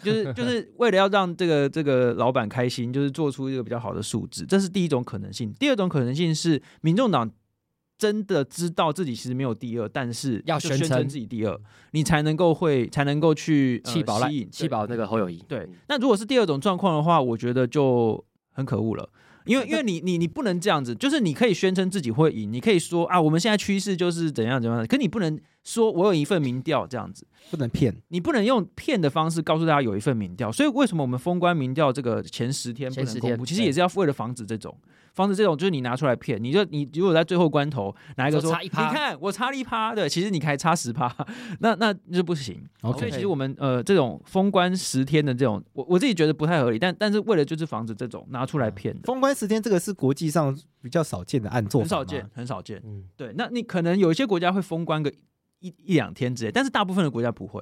[0.00, 5.52] 就是 就是为了要让这个这个老板开心，就是做出一个比较好的数字，这是第一种可能性。
[5.58, 7.28] 第二种可能性是民众党
[7.98, 15.44] 真的知道自己其实没有第二，但是要宣称自己第二，你才能够会才能够去弃保来弃保那个侯友宜。
[15.48, 19.10] 对，那如果是第二种状况的话，我觉得就很可恶了。
[19.44, 30.52] 因为， 因为你，你，你不能这样子，就是你可以宣称自己会赢，你可以说啊，我们现在趋势就是怎样怎样，可你不能说我有一份民调这样子，不能骗，你不能用骗的方式告诉大家有一份民调。
[30.52, 33.46] 所以为什么我们封关民调这个前十天不能公布？
[33.46, 34.76] 其实也是要为了防止这种。
[35.18, 41.12] 防止这种就是你拿出来骗，你就你如果在最后关头拿一个说，差一趴，你看我差了一趴对，其实你还差十趴，
[41.58, 42.64] 那那就不行。
[42.80, 49.00] 所以其实我们呃这种封关十天的这种，我我自己觉得不太合理，但但是为了就是防止这种拿出来骗的。
[49.06, 52.80] 封关十天这个是国际上比较少见的案做，很少见，很少见。
[52.84, 55.12] 嗯，对，那你可能有一些国家会封关个
[55.58, 57.60] 一一两天之类，但是大部分的国家不会。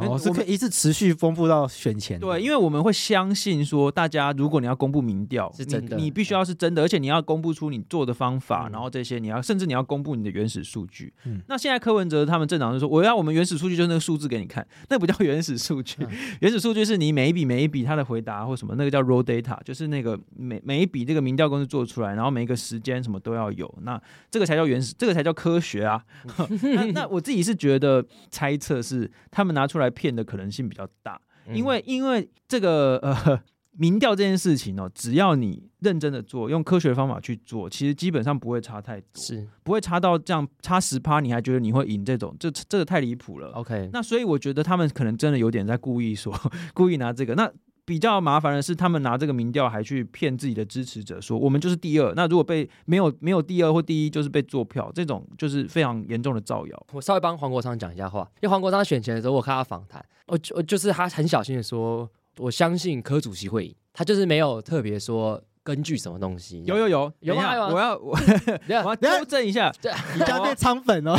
[0.00, 2.18] 哦，是可以一直持续丰富到选前。
[2.18, 11.12] 对，因为我们会相信说，大家如果你要公布民调，是真的你，你必须要是真的，而且你要公布出你做的方法，嗯、然后这些你要甚至你要公布你的原始数据。
[11.24, 16.08] 嗯，那现在柯文哲他们政党就说，我要我们原始数据就是那个数字给你看，那不叫原始数据，嗯、
[16.40, 26.02] 原始数据是你每一笔每一笔他的回答或什么，那个叫 raw data，就是那个每每一笔这个民调公司做出来，然后每一个时间什么都要有，那这个才叫原始，这个才叫科学啊。
[26.62, 31.20] 那那我自己是觉得猜测是他们拿出来骗的可能性比较大，
[31.52, 33.40] 因为因为这个呃
[33.78, 39.46] 民调这件事情哦，只要你认真的做，用科学的方法去做，其实基本上不会差太多，是。
[39.62, 43.48] 不会差到这样差十趴，你还觉得你会赢这种，这这个太离谱了。
[43.52, 46.34] OK，那所以我觉得他们可能真的有点在故意说，
[46.74, 47.34] 故意拿这个。
[47.34, 47.52] 那。
[47.88, 52.12] 比较麻烦的是，他们拿这个民调还去骗自己的支持者，说我们就是第二。
[52.14, 56.86] 那如果被没有没有第二或第一，就是被做票，这种就是非常严重的造谣。
[56.92, 65.42] 我稍微帮黄国昌讲一下话，因为黄国昌选前的时候，我看他访谈，我我就是他很小心的说，我相信柯主席会赢，他就是没有特别说。
[65.68, 66.64] 根据什么东西？
[66.64, 67.68] 有有有有啊！
[67.68, 68.16] 我要我
[68.84, 69.70] 我要纠正一下，
[70.16, 71.14] 你家变仓粉哦！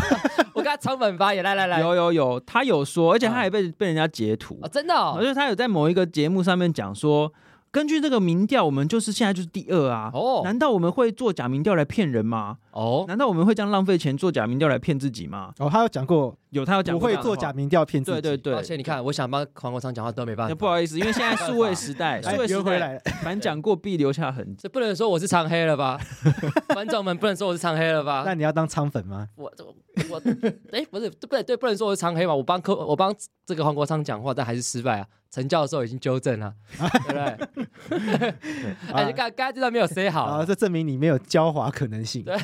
[0.56, 7.32] 我跟他仓粉发言，来来来，有有有，他有说，而且他还被被人家截图，真的，而且他有在某一个节目上面讲说。
[7.72, 10.10] 根据这个民调，我们就是现在就是第二啊！
[10.14, 12.58] 哦，难道我们会做假民调来骗人吗？
[12.72, 15.54] 哦，难道我们会这样浪费钱做假民调来骗自己吗？
[15.60, 18.22] 哦，他有讲过，有他有讲过，不会做假民调骗自己。
[18.22, 24.62] 对对对，而且你看，我想帮黄国昌讲话都没办法，不好意思，因为现在数位时代， 数位时代，凡讲过必留下痕迹。
[24.64, 26.00] 这不能说我是长黑了吧？
[26.74, 28.24] 观众们不能说我是长黑了吧？
[28.26, 29.28] 那你要当仓粉吗？
[29.36, 29.52] 我
[30.10, 30.20] 我
[30.72, 32.34] 哎，不是不对对，不能说我是长黑嘛？
[32.34, 33.14] 我帮科我帮
[33.46, 35.08] 这个黄国昌讲话，但还是失败啊！
[35.32, 38.34] 陈教授已经纠正了， 对不对？
[38.94, 42.24] 哎，刚刚这段没有 say 好啊，这证明你没有狡猾可能性。
[42.24, 42.36] 对，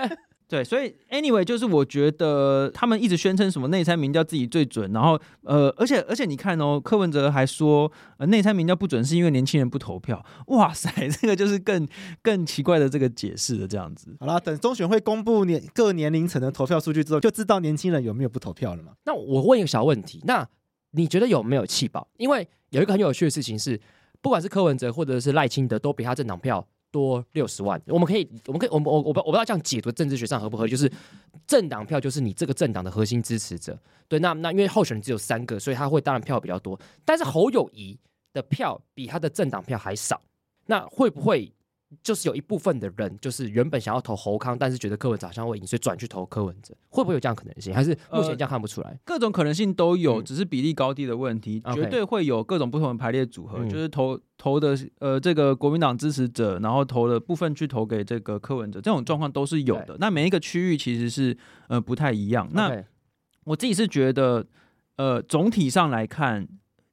[0.48, 10.24] 对，所以 anyway，就是我觉得他们一直宣称什么内参民调自己最准，然后呃，而且而且你看哦，柯文哲还说呃内参民调不准是因为年轻人不投票。
[10.46, 11.86] 哇塞，这个就是更
[12.22, 14.16] 更奇怪的这个解释的这样子。
[14.18, 18.92] 好啦，等中选会公布年各年龄层的投票数据之后，就知道年轻人有没有不投票了嘛。
[19.04, 20.48] 那我问一个小问题，那。
[20.92, 22.06] 你觉得有没有气保？
[22.16, 23.80] 因为有一个很有趣的事情是，
[24.20, 27.80] 不管是柯文哲或者是赖清德，都比他政党票多六十万。
[27.86, 30.90] 我们可以，我们可以，我们我我我不知道这样解读政治学上合不合，就是
[31.46, 33.78] 政党票就是你这个政党的核心支持者。
[34.08, 36.78] 对，那那因为候选人只有三个，所以他会当然票比较多。
[37.04, 37.98] 但是侯友宜
[38.32, 40.20] 的票比他的政党票还少，
[40.66, 41.52] 那会不会？
[42.02, 47.74] 就是有一部分的人，就是原本想要投侯康，但是觉得柯文哲好像会赢，所以转去投柯文哲，会不会有这样可能性？
[47.74, 48.90] 还是目前这样看不出来？
[48.90, 53.64] 呃、各种可能性都有，只是比例高低的问题，嗯、绝对会有各种不同的排列组合。
[53.66, 59.96] 就是投投的呃这个国民党支持者，然后投的部分去投给这个柯文哲，这种状况都是有的。
[59.98, 61.36] 那每一个区域其实是
[61.68, 62.48] 呃不太一样。
[62.52, 62.82] 那
[63.44, 64.46] 我自己是觉得，
[64.96, 66.46] 呃总体上来看。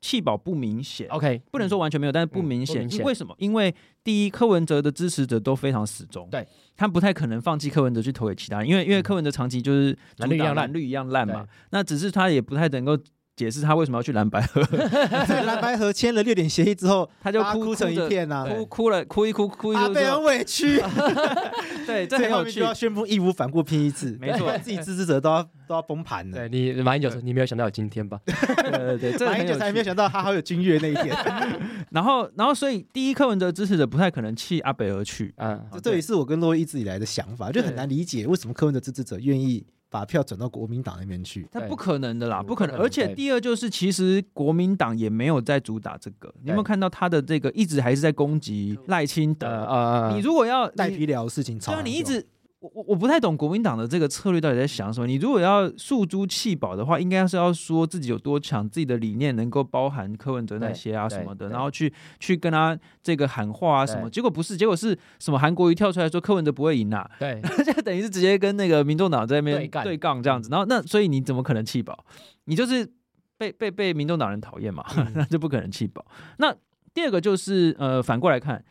[0.07, 2.87] 弃保不明显，OK，不能说完全没有，嗯、但是不明显。
[2.87, 3.35] 嗯、为什么？
[3.39, 3.73] 因为
[4.05, 11.45] 第一，柯文哲的支持者都非常死忠，对，他不太可能放弃柯文哲去投给其他人，因为因为柯文哲长期就是蓝绿一样烂，蓝绿一样烂嘛。
[11.71, 12.97] 那只是他也不太能够。
[13.37, 14.59] 解释他为什么要去蓝白河，
[15.45, 20.81] 蓝白河签了六点协议之后，他就哭哭成一片呐，哭哭了，哭一哭，哭一哭，阿北很委屈。
[21.85, 26.37] 对，这很有趣，要宣布义无反顾拼一次，没错，自己支持者都要都要崩盘了。
[26.37, 28.19] 对你马英九说，你没有想到有今天吧？
[28.25, 31.15] 对 对对，马英九才没有想到他还有君悦那一天。
[31.91, 35.59] 然后，然后，所以第一柯文哲支持者不太可能弃阿北而去啊。
[35.83, 39.65] 这也是我跟洛伊一直以来的想法，就很难理解为什么柯文哲支持者愿意。
[39.89, 42.75] 把票转到国民党那边去，他不可能的啦，不可能。
[42.75, 46.27] 而且第二就是，其实国民党也没有在主打这个。
[46.43, 49.47] 你有没有看到他的这个一直还是在攻击赖清德？
[49.47, 52.27] 呃，你如果要赖皮聊事情，对啊，你一直。
[52.67, 55.07] 我我我不太懂国民党的这个策略到底在想什么。
[55.07, 64.09] 你如果要诉诸弃保的话，应该是要说自己有多强，自己的理念能够包含柯文哲那些啊什么的，然后去去跟他这个喊话啊什么。
[64.09, 65.37] 结果不是，结果是什么？
[65.39, 70.49] 韩国瑜跳出来说柯文哲不会赢啊，对， 这等于是直接跟那个民众党在那边对杠这样子。
[70.49, 72.05] 然后那所以你怎么可能弃保？
[72.45, 72.89] 你就是
[73.37, 76.03] 被被被民众党人讨厌嘛， 那就不可能弃保。
[76.37, 76.53] 那
[76.93, 78.63] 第二个就是呃反过来看，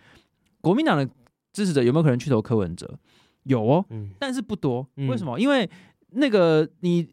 [0.61, 1.09] 国民党的
[1.53, 2.99] 支持者有没有可能去投柯文哲？
[3.47, 3.85] 有哦，
[4.19, 4.87] 但是不多。
[4.97, 5.39] 为什么？
[5.41, 5.69] 因为
[6.11, 7.07] 那个你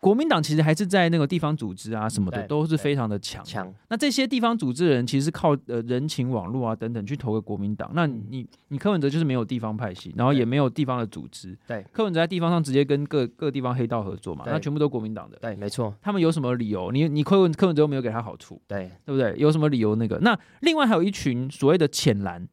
[0.00, 3.44] 国民党其实还是在那个地方组织啊什么的对都是非常的强。
[3.44, 7.88] 强那这些地方组织的人其实是靠呃人情网络啊等等去投给国民党。
[7.94, 11.56] 那你你柯文哲就是没有地方派系，然后也没有地方的组织。
[11.68, 15.38] 对，柯文哲在地方上直接跟各各地方黑道合作嘛，那全部都国民党的。
[15.40, 16.90] 对，没错，他们有什么理由？
[16.90, 19.32] 你你柯文柯文哲又没有给他好处，对，对不对？
[19.38, 20.18] 有什么理由那个？
[20.18, 22.44] 那另外还有一群所谓的浅蓝，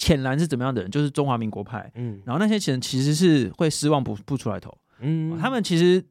[0.00, 0.90] 浅蓝是怎么样的人？
[0.90, 1.92] 就是中华民国派。
[1.94, 6.02] 嗯然后那些钱其实是会失望不不出来投，嗯他们其实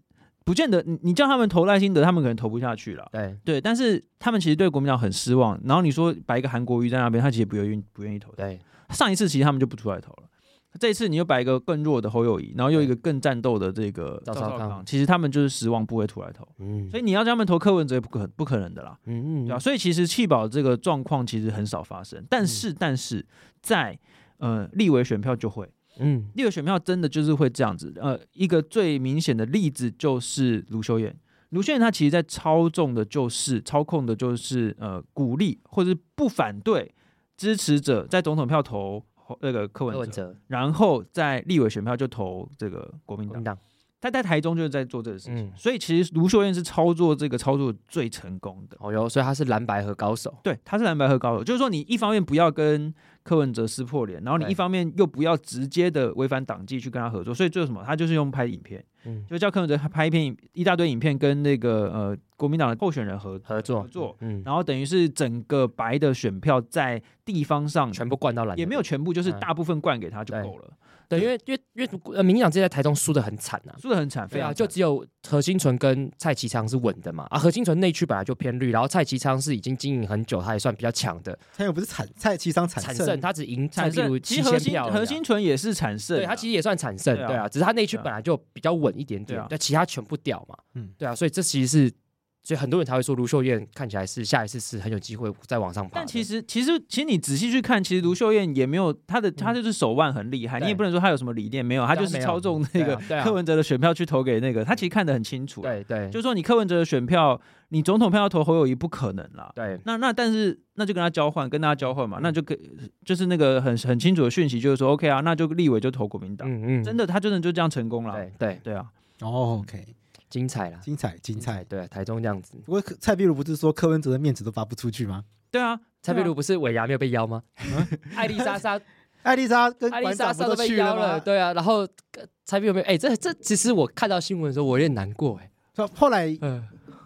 [0.45, 3.10] 不见得，你你叫他们投赖清德，他们可能投不下去了。
[3.12, 5.60] 对对，但是他们其实对国民党很失望。
[5.65, 8.32] 然后你说摆一个韩国瑜在那边，他其实不愿意不愿意投。
[8.38, 8.60] 对
[8.91, 10.30] 上一次其实他们就不出来投了，
[10.77, 16.47] 这一次你又摆一个更弱的侯友谊，然后又一个更战斗的这个赵赵少康，其实他们就是失望不会出来投。
[16.60, 16.89] 嗯。
[16.89, 23.25] 所以你要叫他们投柯文哲也不可不可能的啦，嗯对啊，所以其实弃保这个状况其实很少发生，但是、但是
[23.62, 23.97] 在
[24.38, 25.67] 呃立委选票就会。
[25.97, 26.29] 嗯。
[26.36, 31.15] 立委选票真的就是会这样子，呃，一个最明显的例子就是卢修燕。
[31.49, 36.93] 卢秀燕她其实在操纵的就是操控的就是呃鼓励或者是不反对
[37.36, 39.03] 支持者在总统票投
[39.41, 43.57] 那个柯柯文文哲，然后在立委选票就投这个国民党。
[44.01, 48.77] 他在台中就是在做这个事情，嗯所以其实卢秀燕是操作这个操作最成功的。
[48.79, 57.83] 哦哟，所以他是蓝白和高手，对，他是蓝白和高手，就是说你一方面不要跟柯文哲撕破脸，然后你一方面又不要直接的违反党纪去跟他合作，所以做什么？
[57.85, 69.39] 他就是用拍影片，嗯就叫柯文哲拍一片一大堆影片跟那个呃国民党的候选人合合作合作，嗯，然后等于是整个白的选票在地方上全部灌到蓝，也没有全部，就是嗯。
[69.39, 70.69] 大部分灌给他就对够了，
[71.08, 73.73] 对，因为因为因为呃，民进党这在台中输的很惨啊。
[73.82, 77.25] 输的很惨，非对啊，就只有何新纯跟蔡其昌是稳的嘛。
[77.30, 81.38] 啊，何新纯内区本来就偏绿，然后蔡其昌是已经经营很久，他也算比较强的。
[81.56, 84.99] 他又不是惨蔡其昌惨胜，惨胜，他只赢蔡其七实核心千票而已啊。
[84.99, 87.28] 核心纯也是产胜啊，对他其实也算惨胜，对啊。
[87.28, 90.56] 对啊，只是他内区本来就比较稳一点对啊，点但其他全部掉嘛。
[90.75, 90.89] 嗯。
[90.97, 91.93] 对啊，所以这其实是，
[92.41, 95.91] 所以很多人才会说卢秀燕看起来是下一次是很有机会再往上爬。
[95.95, 100.60] 但其实，其实，其实你仔细去看，其实卢秀燕也没有她的，她就是手腕很厉害。
[100.60, 109.52] 嗯你也不能说她有什么理念，没有，她就是操纵那个柯文哲的选票去投给那个，她其实看得很清楚。，对对，就是说你柯文哲的选票，你总统票要投侯友谊不可能啦。
[109.56, 112.58] 对那那但是那就跟他交换，跟大家交换嘛，那就跟
[113.06, 116.49] 就是那个很很清楚的讯息，就是说 OK 啊，那就立委就投国民党。
[116.49, 118.13] 嗯嗯，真的，他真的就这样成功了。
[118.13, 118.86] 对对，对啊，
[119.21, 119.86] 哦，OK，
[120.29, 121.63] 精彩啦，精彩精彩。
[121.63, 122.53] 对，台中这样子。
[122.65, 125.23] 不过蔡壁如不是说柯文哲的面子都发不出去吗？
[125.51, 127.41] 对啊，蔡壁如不是尾牙没有被邀吗？
[128.15, 128.79] 艾丽莎莎，
[129.23, 131.19] 艾丽莎跟艾丽莎莎都被邀了，吗？
[131.19, 136.63] 对啊，然后呃蔡壁如没有，哎，这这其实我看到新闻的时候，我有点难过，哎，说后来嗯，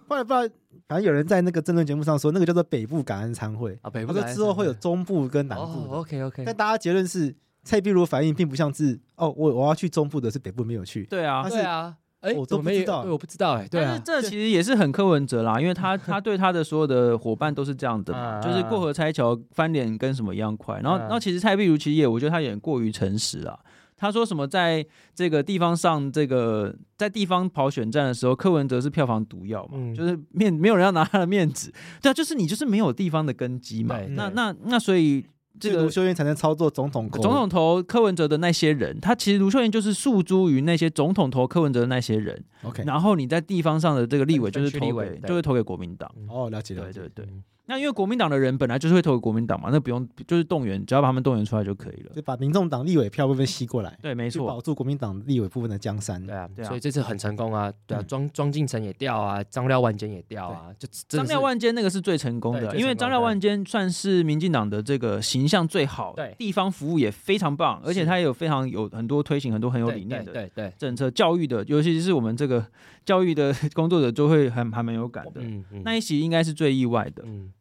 [0.08, 0.56] 后来不知道，
[0.88, 6.00] 反正有人在那个政论节目上说，那个叫做北部感恩餐会，啊，北他部说之后会有中部跟南部哦。
[6.00, 7.34] ，OK OK，但大家结论是，
[7.64, 11.06] 蔡壁如反应并不像是哦，我我要去中部的，是北部没有去。
[11.06, 11.50] 对啊他。
[11.50, 20.80] 是对啊，哎，我都没有都不知道对，我不知道，哎，对啊但是，这其实也是很柯文哲啦，因为他 他对他的所有的伙伴都是这样的就是过河拆桥翻脸跟什么一样快。
[20.80, 23.60] 然后，啊然后其实蔡壁如其实也，我觉得他也过于诚实啊。
[23.96, 31.72] 他说什么在这个地方上，这个在地方跑选战的时候，柯文哲是票房毒药嘛，嗯就是面没有人要拿他的面子。
[32.02, 34.08] 对啊，就是你就是没有地方的根基嘛对。
[34.10, 35.26] 那对那那所以
[35.60, 42.44] 这个卢秀燕才能操作总统口总统投柯文哲的那些人，他其实卢秀燕就是诉诸于那些总统投柯文哲的那些人。
[42.64, 46.12] OK，然后你在地方上的这个立委就是立投给就会投给国民党。
[46.28, 47.00] 哦，了解了解。
[47.00, 52.12] 对对对，嗯那因为国民党的人本来就是会投给国民党嘛，那不用就是动员，只要把他们动员出来就可以了。
[52.14, 54.48] 就把民众党立委票部分吸过来，对，没错。
[54.48, 54.60] 保。
[54.60, 56.26] 住国民党立委部分的江山。
[56.26, 56.68] 对啊，对啊。
[56.68, 58.08] 所以这次很成功啊，对啊，嗯。
[58.08, 66.34] 庄庄敬诚也掉啊，张廖万坚也掉啊，就张廖万坚那个是最成功的，因为张廖万坚算是民进党的这个形象最好，对。
[66.38, 72.66] 地方服务也非常棒，而且是他也有非常有很多推行很多很有理念的对对，政策，教育的，尤其是我们这个
[73.06, 75.42] 教育的工作者就会还还蛮有感的。
[75.42, 75.82] 嗯嗯。
[75.84, 77.52] 那一席应该是最意外的，嗯，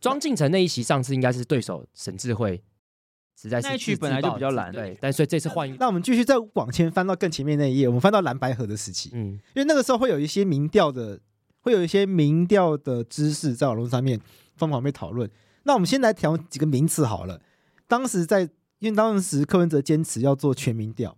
[0.00, 2.62] 庄敬诚那一席上次应该是对手沈智慧，
[3.40, 9.38] 实在是那一局本来就比较蓝对，但所以这次换一，那我们继续再往前翻到更前面那一页，我们翻到蓝白河的时期，嗯。
[9.54, 11.20] 因为那个时候会有一些民调的，
[11.60, 14.20] 会有一些民调的知识在网络上面
[14.56, 15.30] 疯狂被讨论。
[15.64, 17.40] 那我们先来调几个名词好了。
[17.86, 18.42] 当时在，
[18.80, 21.16] 因为当时柯文哲坚持要做全民调，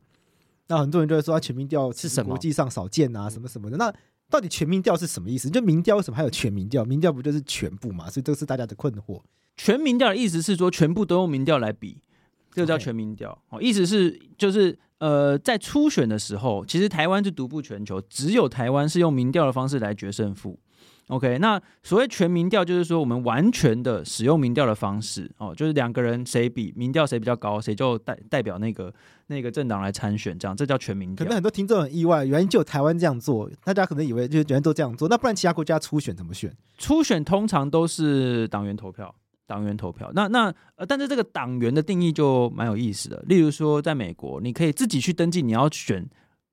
[0.68, 3.76] 那很多人就会说，他、全民调是什么国际上少见啊，什么什么的。
[3.76, 3.92] 那
[4.28, 5.48] 到底全民调是什么意思？
[5.48, 6.84] 就民调为什么还有全民调？
[6.84, 8.10] 民调不就是全部嘛？
[8.10, 9.22] 所以这是大家的困惑。
[9.56, 11.98] 全民调的意思是说，全部都用民调来比，
[12.52, 13.40] 这个叫全民调。
[13.50, 20.58] 哦，意思是就是呃，在初选的时候，其实台湾是独步全球，只有台湾是用民调的方式来决胜负。
[21.08, 28.92] OK，那所谓全民调就是说我们完全的使用民调的方式哦，就是两个人谁比民调谁比较高，谁就代代表那个
[29.28, 31.24] 那个政党来参选，这样这叫全民调。
[31.24, 36.52] 可能很多听众很意外，原来就有台湾这样做，大家可能以为就是原来都这样做，那不然其他国家初选怎么选？
[36.76, 39.14] 初选通常都是党员投票，
[39.46, 40.10] 党员投票。
[40.12, 46.04] 那那呃，但是这个党员的定义就蛮有意思的，例如说在美国，你可以自己去登记你要选。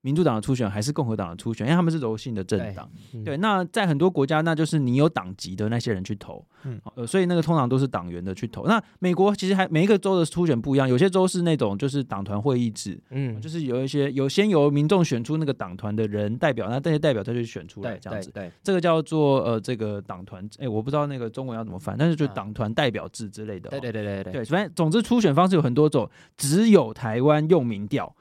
[0.04, 2.90] 民主党的初选还是共和党的初选，因为他们是柔性的政党。
[3.24, 8.66] 对，那在很多国家，那就是你有党籍的那些人去投，嗯，呃，所以那个通常都是党员的去投。
[8.68, 18.30] 那美国其实还每一个州的初选不一样，有些州是那种就是党团会议制，嗯，就是有一些有先由民众选出那个党团的人代表，那这些代表他就选出来这样子。
[18.32, 23.70] 对，对对这个叫做呃这个党团，哎，我不知道那个中文要怎么翻，但是就党团代表制之类的。
[23.70, 28.14] 对对对对对，对，反正总之初选方式有很多种，只有台湾用民调。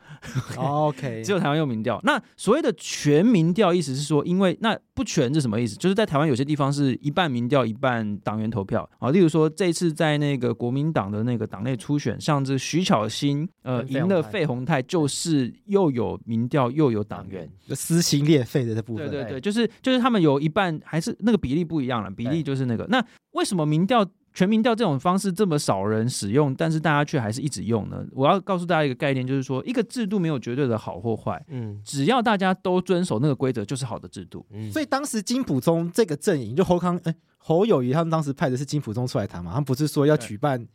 [0.57, 2.01] OK， 只有台湾用民调。
[2.05, 5.77] 那所谓的全民调，意思是说，因为那不全是什么意思？
[5.77, 9.11] 就是在台湾有些地方是一半民调，一半党员投票啊。
[9.11, 19.11] 例如说，这次在那个国民党的那个党内初选，像这徐巧芯呃赢了费鸿泰，就是又有民调又有党员，就撕心裂肺的这部分。
[19.11, 22.87] 对对对，就是就是他们有一半还是那个比例不一样了，比例就是那个。
[22.89, 24.07] 那为什么民调？
[24.35, 28.05] 全民调这种方式这么少人使用，但是大家却还是一直用呢？
[28.13, 34.47] 我要告诉大家一个概念，就是说一个制度没有绝对的好或坏，嗯，只要大家都遵守那个规则，就是好的制度。
[34.51, 40.67] 嗯，所以当时金溥聪这个阵营，就侯康、哎、侯友谊他们当时派的是金溥聪出来谈嘛，他们不是说要举办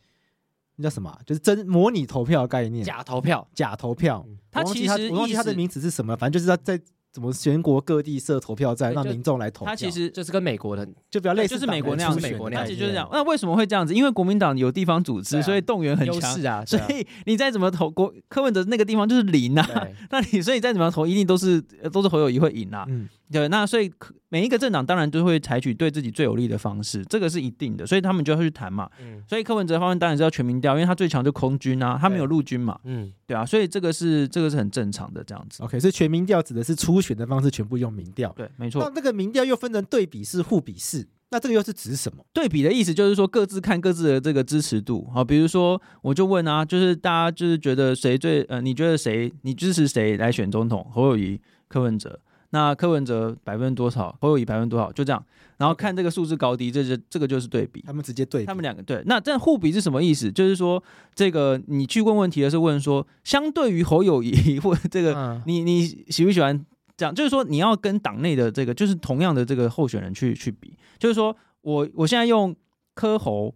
[0.76, 4.24] 那叫什么，就是真模拟投票概念，假投票，假投票。
[4.28, 6.80] 嗯、他其实我忘记他的名词是什么，反正就是他在。
[7.18, 9.72] 怎么全国各地设投票站，让民众来投票？
[9.72, 13.10] 他其实就是跟美国的就比较类似，就是美国那样，美国那样，其实就是这样。
[13.12, 13.92] 那为什么会这样子？
[13.92, 16.64] 因为国民党有地方组织，所以动员很强啊。
[16.64, 19.68] 所以你再怎么投国柯文哲那个地方就是零啊。
[20.12, 21.60] 那你所以再怎么投，一定都是
[21.92, 22.86] 都是侯友谊会赢啊。
[22.88, 23.10] 嗯。
[23.30, 23.92] 对，那所以
[24.30, 28.90] 每一个政党当然都会采取对自己最有利的方式，这个是一定的，所以他们就要去谈嘛。
[29.02, 32.80] 嗯，所以柯文哲方面当然是要全民调，因为他最强就空军啊，他没有陆军嘛。
[32.86, 35.62] 嗯，对啊，所以这个是这个是很正常的这样子。
[35.62, 38.34] OK，所以全民调指的是初选的方式全部用民调。
[38.36, 38.82] 对，没错。
[38.84, 42.24] 那这个民调又分成对比式、互比式，那这个又是指什么？
[42.34, 45.08] 对比的意思就是说各自看各自的这个支持度。
[45.14, 50.86] 好，比如说我就问啊，就是大家就是觉得谁最呃，你觉得谁你支持谁来选总统？
[50.92, 52.20] 侯友谊、柯文哲。
[52.52, 55.22] 那柯文哲百分之多少，侯友谊百分之多少，就这样，
[55.58, 59.04] 然后看这个数字高低，这就这个就是对比，他们直接对比，他们两个对。
[59.06, 60.32] 那这互比是什么意思？
[60.32, 60.82] 就是说，
[61.14, 66.66] 这个你去问问题的是问说，相对于侯友谊或这个，你你喜不喜欢
[66.98, 67.16] 这样？
[67.16, 72.54] 就是说，你要跟党内的这个，就是同样的这个候选人去去比，就是说我我现在用
[72.94, 73.56] 柯侯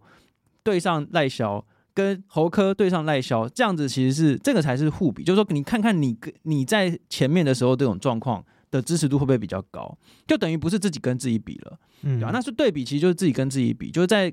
[0.62, 1.62] 对上赖萧，
[1.92, 8.42] 跟侯柯对上赖萧，这样子其实是这个才是互比，就是说你看看你跟你在前面的时候这种状况。
[8.72, 9.98] 的支持度会不会比较高？
[10.26, 12.30] 就等于不是自己跟自己比了，嗯，对吧？
[12.32, 14.32] 那是对比，其实就是自己跟自己比，就是在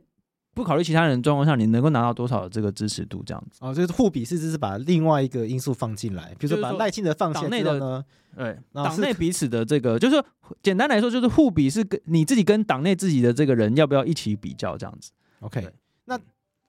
[0.54, 3.60] 不考虑其他人的状况下，你能够拿到多少这个支持度，这样子。
[3.62, 8.04] 哦，就是互比，是就是把另外一个因素放进来，比如说把赖清德放党内的呢，
[8.36, 10.26] 对，党内彼此的这个，就是说
[10.62, 15.12] 简单来说，就是互比是跟你自己跟党内自己的这个人要不要一起比较这样子。
[15.40, 15.66] OK，
[16.06, 16.20] 那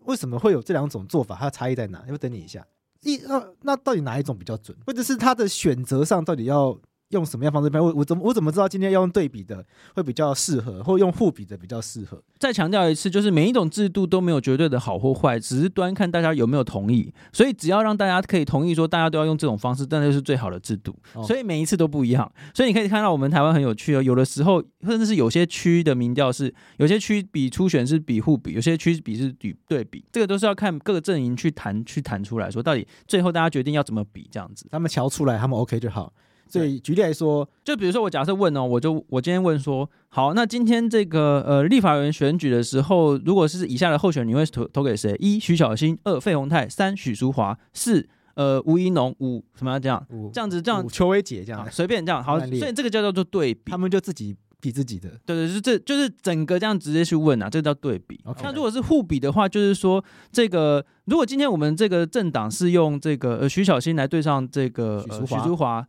[0.04, 1.36] 为什么会有这两种做法？
[1.36, 2.04] 它的差异在哪？
[2.06, 2.64] 要不等你一下，
[3.02, 4.76] 一那那到底哪一种比较准？
[4.86, 6.78] 或者是他的选择上到底要？
[7.10, 7.80] 用什么样方式拍？
[7.80, 12.22] 我我怎么我怎么知道今天要用对比的会比较适合，或用互比的比较适合？
[12.38, 17.12] 再强调一次，就是每一种制度都没有绝对的好或坏，只是端看大家有没有同意。
[17.32, 20.94] 所以只要让大家可以同意说大家都要用这种方式，那就是最好的制度。
[21.26, 22.30] 所以每一次都不一样。
[22.54, 34.68] 所以你可以看到我们台湾很有趣哦，有的时候甚至是有些区的民调是有些区比初选是比互比，有些区比是比对比，这个都是要看各个阵营去谈去谈出来说，到底最后大家决定要怎么比这样子。
[34.70, 36.12] 他们瞧出来，他们 OK 就好。
[36.50, 45.14] 所以举例来说，就比如说我假设问哦，我就我今天问说，好，那今天这个呃立法员选举的时候，如果是以下的候选人，你会投投给谁？
[45.20, 50.04] 一徐小新，二费鸿泰，三许淑华，四呃吴怡农，五什么要这样？
[50.10, 58.20] 五这样子这样邱威杰这样随便这样好，所以这个叫做对比，他们就自己比自己的，对对，是这就是整个这样直接去问啊，这个叫对比。
[58.42, 65.86] 那如果是互比的话，就是说这个如果今天我们这个政党是用这个呃徐小新来对上这个许淑华。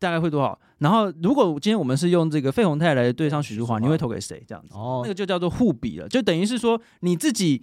[0.00, 0.58] 大概会多少？
[0.78, 4.42] 然后，如果今天我们是用这个费宏泰来对上许淑华，你会投给谁？
[4.48, 7.62] 这样子，哦，那个就叫做互比了，就等于是说你自己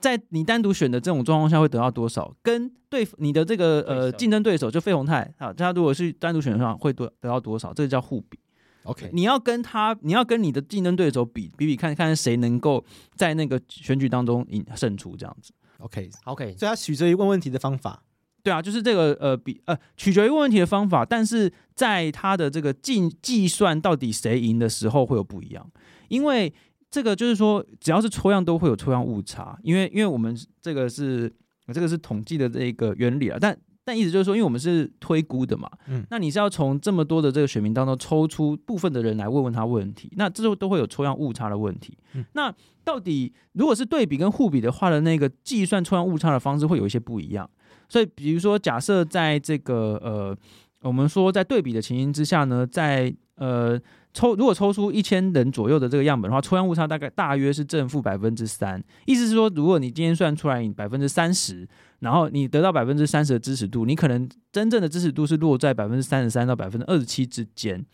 [0.00, 7.74] 在你单独选的这种状况下会得到多少，跟对你的这个呃竞争对手就费宏泰啊，他如果是单独选的话会多得到多少？
[7.74, 8.38] 这个叫互比。
[8.84, 12.82] OK，你要跟他，你要跟你的竞争对手比比比看看谁能够
[13.14, 15.52] 在那个选举当中赢胜出这样子。
[15.80, 16.58] OK，OK，Okay, okay.
[16.58, 18.02] 所以他取决于问问题的方法。
[18.42, 25.70] 对啊，就是这个呃比呃取决于问题的方法，但是在它的这个计计算到底谁赢的时候会有不一样，
[26.08, 26.52] 因为
[26.90, 31.32] 这个就是说只要是抽样都会有抽样误差，因为因为我们这个是
[31.72, 33.56] 这个是统计的这个原理啊，但。
[33.82, 41.96] 但意思就是说，因为我们是推估的嘛，嗯，那你是要从这么多的这个选民当中抽出部分的人来问问他问题，那这就都会有抽样误差的问题。
[42.12, 47.50] 嗯，那到底如果是对比跟互比的话的那个计算抽样误差的方式会有一些不一样。
[47.90, 50.34] 所以，比如说，假设在这个呃，
[50.80, 53.78] 我们说在对比的情形之下呢，在呃
[54.14, 58.82] 抽如果抽出一千人左右的这个样本的话，抽样误差大概大约是正负百分之三。
[59.04, 61.68] 意思是说，如果你今天算出来你百分之三十。
[62.00, 67.84] 然后你得到百分之三十的支持度，你可能真正的支持度是落在百分之三十三到百分之二十七之间。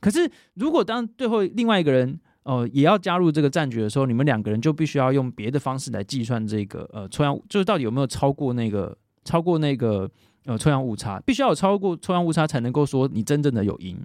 [0.00, 0.20] 可是
[0.54, 10.10] 如果当最后另外一个人呃也要加入这个战局的时候，你们两个人就必须要用别的方式来计算这个呃抽样，就是到底有没有超过那个超过那个
[10.44, 13.98] 呃抽样误差，必须要有超过抽样误差才能够说你真正的有赢。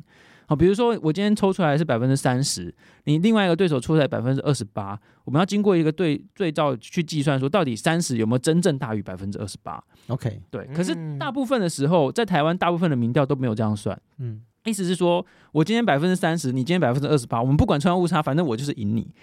[0.50, 10.66] 好，比如说我今天抽出来是百分之三十，你另外一个对手抽出来百分之二十八，我们要经过一个对对照去计算，说到底三十有没有真正大于百分之二十八？OK，对。
[10.74, 14.00] 可是大部分的时候，在台湾大部分的民调都没有这样算。
[14.20, 19.14] 嗯，意思是说我今天百分之三十，你今天百分之二十八，我们不管抽样误差，反正我就是赢你。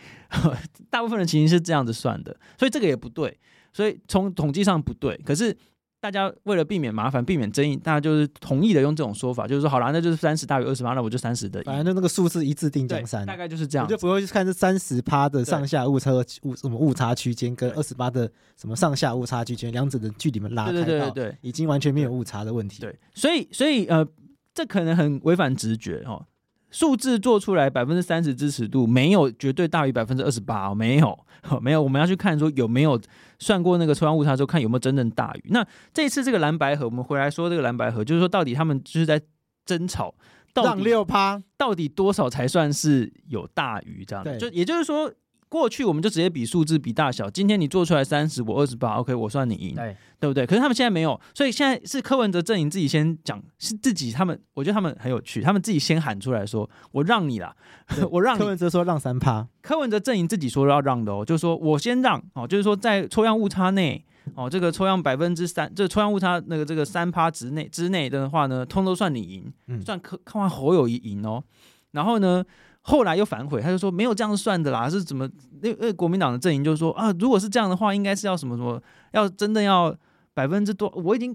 [0.91, 3.35] 大部分的情形是这样子算的，所以这个也不对，
[3.73, 5.17] 所以从统计上不对。
[5.25, 5.57] 可是。
[6.05, 11.63] 大家为了避免麻烦、避免争议，大家就是同意的用这种说法，就是说好了，那就是三十大于二十八，那我就三十的。
[11.63, 13.89] 反正那个数字一致定江山，大概就是这样。
[13.89, 22.83] 就不会看这三十趴的上下误差误什么误差区间，跟二十八的什么上下误差区间，两者的距离们拉开，对对对对，已经完全没有误差的问题。
[22.83, 24.07] 对，所以所以呃，
[24.53, 26.27] 这可能很违反直觉哦。
[26.71, 31.17] 数字做出来百分之三十支持度没有绝对大于百分之二十八，没有，
[31.63, 33.01] 没有，我们要去看说有没有
[33.45, 35.45] 算过那个抽样误差之后，看有没有真正大于。
[35.51, 39.21] 那这一次这个蓝白河，我们回来说这个蓝白河，就是说到底他们就是在
[39.67, 40.15] 争吵，
[40.53, 44.39] 到让六趴到底多少才算是有大于这样对？
[44.39, 45.13] 就也就是说。
[45.55, 50.45] 过去我们就直接比数字比大小，今天你做出来三十，我二十八，OK，我算你赢，对，对不对？
[50.45, 57.55] 可是他们现在没有，所以现在是柯文哲阵营自己先讲，是自己他们，我觉得他们很有趣，他们自己先喊出来说，我让你啦，
[58.11, 58.41] 我让你。
[58.41, 71.45] 柯文哲说让三趴，柯文哲阵营自己说要让的哦，就是说我先让哦，就是说在抽样误差内哦，这个抽样百分之三，这个抽样误差那个这个三趴之内之内的话呢，通通算你赢，嗯，算柯看完侯友谊赢哦，
[71.93, 72.45] 然后呢？
[72.87, 75.27] 后来又反悔，他就说没有这样算的啦，是怎么？
[75.63, 78.79] 那那国民党的阵营就说啊，如果是这样的话，应该是要什么什么，
[79.13, 79.97] 要真的要
[80.35, 80.93] 百分之多？
[80.95, 81.35] 我已经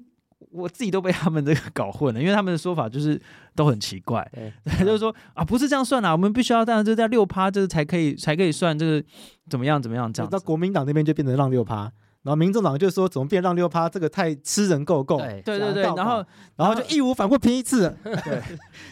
[0.51, 3.19] 我自己都被他们这个搞混了，因为他们的说法就是
[3.55, 4.53] 都很奇怪，对，
[4.85, 9.03] 就是说啊，不是这样算啦，我们必须要这样，就在六趴，就是才可以才可以算就是
[9.49, 10.29] 怎么样怎么样这样。
[10.29, 11.91] 到国民党那边就变成让六趴。
[12.21, 15.17] 然后民众党就说怎么变让六趴，这个太吃人够够。
[15.17, 16.23] 对对对，然后
[16.57, 18.41] 然后就义无反顾拼一次， 对，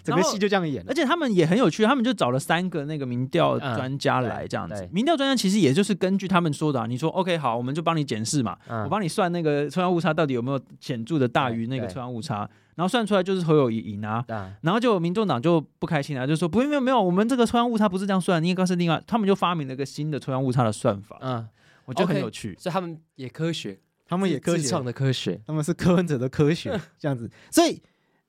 [0.04, 0.84] 整个戏就这样演。
[0.88, 4.88] 而且他们也很有趣，他们就找了三个那个民调专家来这样子。
[4.92, 14.24] 民调专家其实也就是根据他们说的，你说 OK 好，我们就帮你检视嘛，我帮你算那个抽样误差到底有没有显著的大于那个抽样误差，然后算出来就是侯友宜赢啊。
[14.62, 21.18] 然后就民众党就不开心了，就说不没有没有，我们这个抽样误差不是这样算，你应该是另外，他们就发明了一个新的抽样误差的算法。
[21.22, 21.46] 嗯，
[21.88, 23.80] 我觉得很有趣，所以他们也科学。
[24.10, 24.62] 他们也科学。
[24.62, 27.82] 自创的科学，他们是科恩哲的科学这样子，所以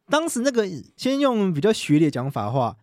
[0.08, 2.00] 当时那个先用比较学。
[2.00, 2.76] 理讲法的话，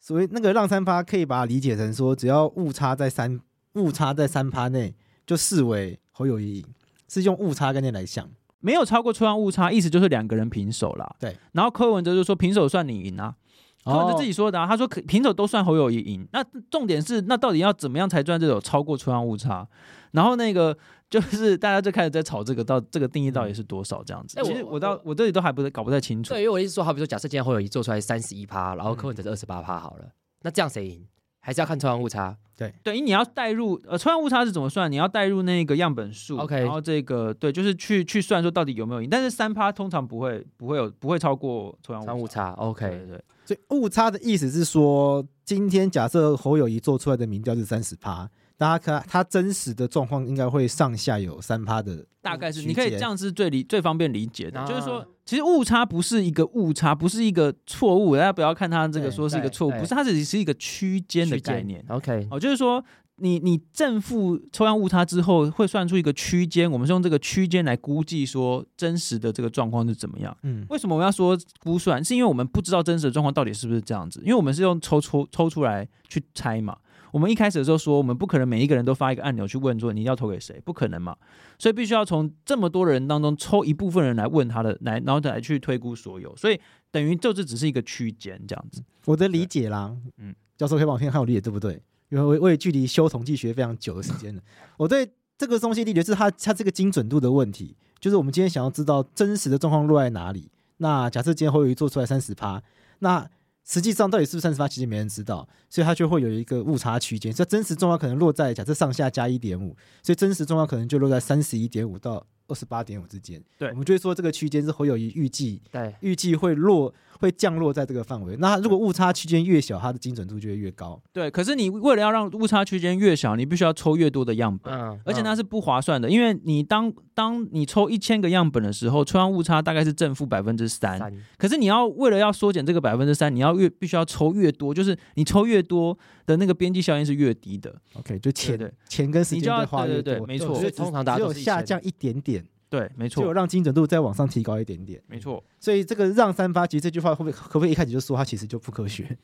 [0.00, 3.40] 所谓那个让三趴可以把它理解成说，只要误差在三
[3.74, 6.66] 误差在三趴内，就视为侯友谊赢，
[7.06, 8.28] 是用误差概念来想，
[8.58, 11.16] 没有超过抽样误差，意思就是两个人平手了。
[11.20, 13.36] 对，然后柯文哲就说平手算你赢啊，
[13.84, 19.66] 柯文哲自己说的啊，他说平手都算侯友谊赢，那重点是那到底要怎么样才算这种超过抽样误差？
[20.12, 20.76] 然后那个。
[21.10, 24.40] 就是大家就开始在吵这个到这个定义到底是多少这样子。
[24.44, 26.32] 其实我到我这里都还不是搞不太清楚。
[26.32, 30.04] 对，因为我意思说，好比说，假设今天侯友谊做出来三十一趴，然后柯文哲是二十八趴好了，
[30.42, 31.04] 那这样谁赢？
[31.40, 32.36] 还是要看抽样误差。
[32.56, 34.88] 对对，因为你要带入呃抽样误差是怎么算？
[34.92, 39.10] 你要带入那个样本数，OK，然后这个对，就是去去算说到底有没有赢。
[39.10, 43.24] 但是三趴通常不会不会有不会超过抽样误差，OK，对，对。
[43.50, 48.30] 所以误差的意思是说，今天假设侯友谊做出来的民调是三十趴。
[48.56, 61.84] 大家看，他真实的状况应该会上下有三趴的，大概是你可以这样是最理最方便理解的，就是说，其实误差不是一个误差，不是一个错误，大家不要看它这个说是一个错误，不是，它只是一个区间的概念。
[61.88, 62.84] OK，哦，就是说
[63.20, 70.36] 你你正负抽样误差之后会算出一个区间，我们是用这个区间来估计说真实的这个状况是怎么样。
[70.42, 72.02] 嗯，为什么我们要说估算？
[72.04, 76.76] 是因为我们不知道真实的状况到底是不是这样子，因为我们是用抽抽抽出来去猜嘛。
[77.12, 81.16] 我们一开始的时候说，我们不可能每一个人都发一个按钮去问说你要投给谁，不可能嘛，
[81.58, 86.60] 所以必须要从这么多人当中抽一部分人来问他的，来然后再来去推估所有，所以
[86.92, 88.84] 等于就这只是一个区间这样子。
[89.06, 91.82] 我的理解啦，嗯，教授可以帮我听看我理解对不对？
[92.10, 94.42] 因为我我也距离修统计学非常久的时间了，
[94.76, 100.50] 我对这个东西理解是它它这个精准度的问题，就是我们今天想要知道真实的状况落在哪里。
[100.76, 102.62] 那假设今天侯友谊做出来三十趴，
[102.98, 103.28] 那
[103.64, 107.32] 实际上到底是不是三十趴，其实没人知道，所以它就会有一个误差区间。
[107.32, 113.40] 所以真实状况可能落在假设上下加一点五，所以真实状况可能就落在三十一点五到二十八点五之间。
[113.56, 118.34] 对，我们就会说这个区间是侯友谊预计，对，预计会落会降落在这个范围。
[118.38, 121.00] 那如果误差区间越小，它的精准度就会越高。
[121.12, 130.98] 对，可是你为了要让误差区间越小，你必须要抽越多的样本，嗯，而且那是不划算的，因为你当当你抽一千个样本的时候，抽样误差大概是正负百分之三。
[131.36, 135.96] 可是你要为了要缩减这个百分之三，你要越必须要抽越多，就是你抽越多
[136.26, 137.74] 的那个边际效应是越低的。
[137.94, 140.54] OK，就钱对对钱跟时间会花越多，对对对，没错。
[140.54, 145.42] 所以通常只有下降一点点，对，没错，就有让精准度再往上提高一点点，没错。
[145.58, 149.18] 所以这个让三发，其实这句话会不会可不可以一开始就说它其实就不科学？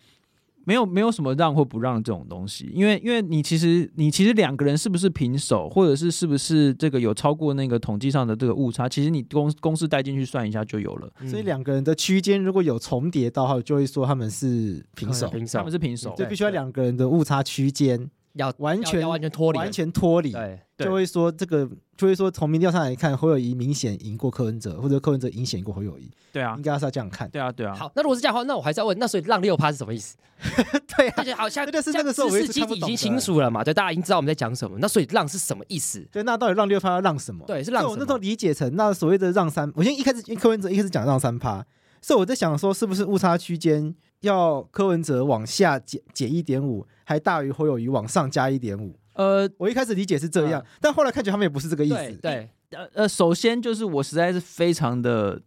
[0.64, 11.08] 没有没有什么让或不让这种东西，因为因为你其实你其实两个人是不是平手，或者是是不是这个有超过那个统计上的这个误差，其实你公公式带进去算一下就有了。
[11.20, 15.58] 嗯、所以两个人的区间如果有重叠到话，就会说他们是平手，平手。
[15.60, 20.32] 他们是平手，就必须要两个人的误差区间要完全完全脱离，完全脱离。
[20.32, 20.60] 对。
[20.78, 21.66] 就会说这个，
[21.96, 26.10] 就会说从民调上来看，侯友谊明显赢过柯文哲，或者柯文哲明显赢过侯友谊。
[26.30, 27.30] 对啊，应该是要这样看。
[27.30, 27.74] 对啊，对啊。
[27.74, 30.16] 好，那如果是这样的话，那我还是要问，那所以让六趴是什么意思？
[30.98, 34.76] 对啊，而且好像就是那个时候我知识基底已经清楚了嘛，对，大家已经知道我们在讲什么。
[34.78, 36.06] 那所以让是什么意思？
[36.12, 37.42] 对，那到底让六趴要让什么？
[37.46, 37.82] 对，是让。
[37.88, 41.64] 我那时候理解成那所谓的让三，我先一开始柯文哲一开始讲让三趴，
[42.02, 43.94] 所以我在想说，是不是误差区间
[44.26, 48.94] 要柯文哲往下减减一点五，还大于侯友谊往上加一点五？
[49.14, 52.12] 呃，我一开始理解是这样，嗯、但后来看起来他们也不是这个意思。
[52.20, 55.40] 对，呃呃，首先就是我实在是非常的。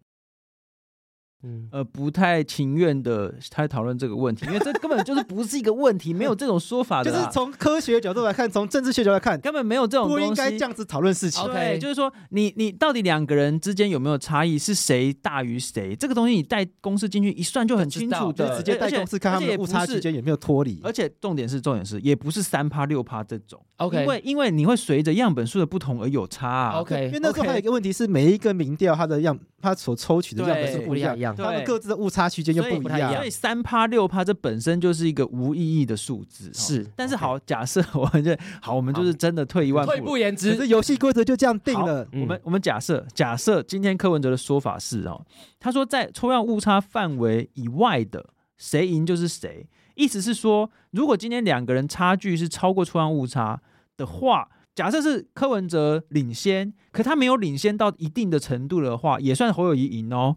[1.42, 7.10] 嗯，呃，不太情愿的，他讨论这个问题，因为这根本就是不是一个问题，没有这种说法的。
[7.10, 10.26] 就是从科学角度来看，从政治学角度来看，根本没有这种东西。
[10.26, 11.46] 不应该这样子讨论事情。
[11.46, 14.60] 对，就是说，你你到底两个人之间有没有差异？
[14.60, 15.96] 是谁大于谁？
[15.96, 20.82] 这个东西你带公式进去一算就很清楚的，直接带公式看他们误差之间有没有脱离。
[20.84, 23.64] 而且重点是重点是，也不是三趴六趴这种。
[23.80, 26.82] OK，因为因为你会随着样本数的不同而有差啊。
[26.82, 32.10] OK，因为那时候还有一个问题是，每一个民调它的样，它所抽取的样本是不一样，它们各自的误。
[32.10, 36.52] 差区间就不一样，所以三趴六趴这本身就是一个无意义的数字。
[36.52, 42.08] 是，但是好，假设我们就好，我们就是真的退一万步，退一步言之，这游戏规则就这样定了。
[42.14, 45.24] 我们我们假设，假设今天柯文哲的说法是哦，
[45.60, 48.26] 他说在抽样误差范围以外的
[48.58, 53.62] 谁赢就是谁，意思是说，如果今天两个人差距是超过抽样误差
[54.00, 60.36] 的话，假设是柯文哲领先，可他没有领先到一定的程度的话，也算侯友谊赢哦。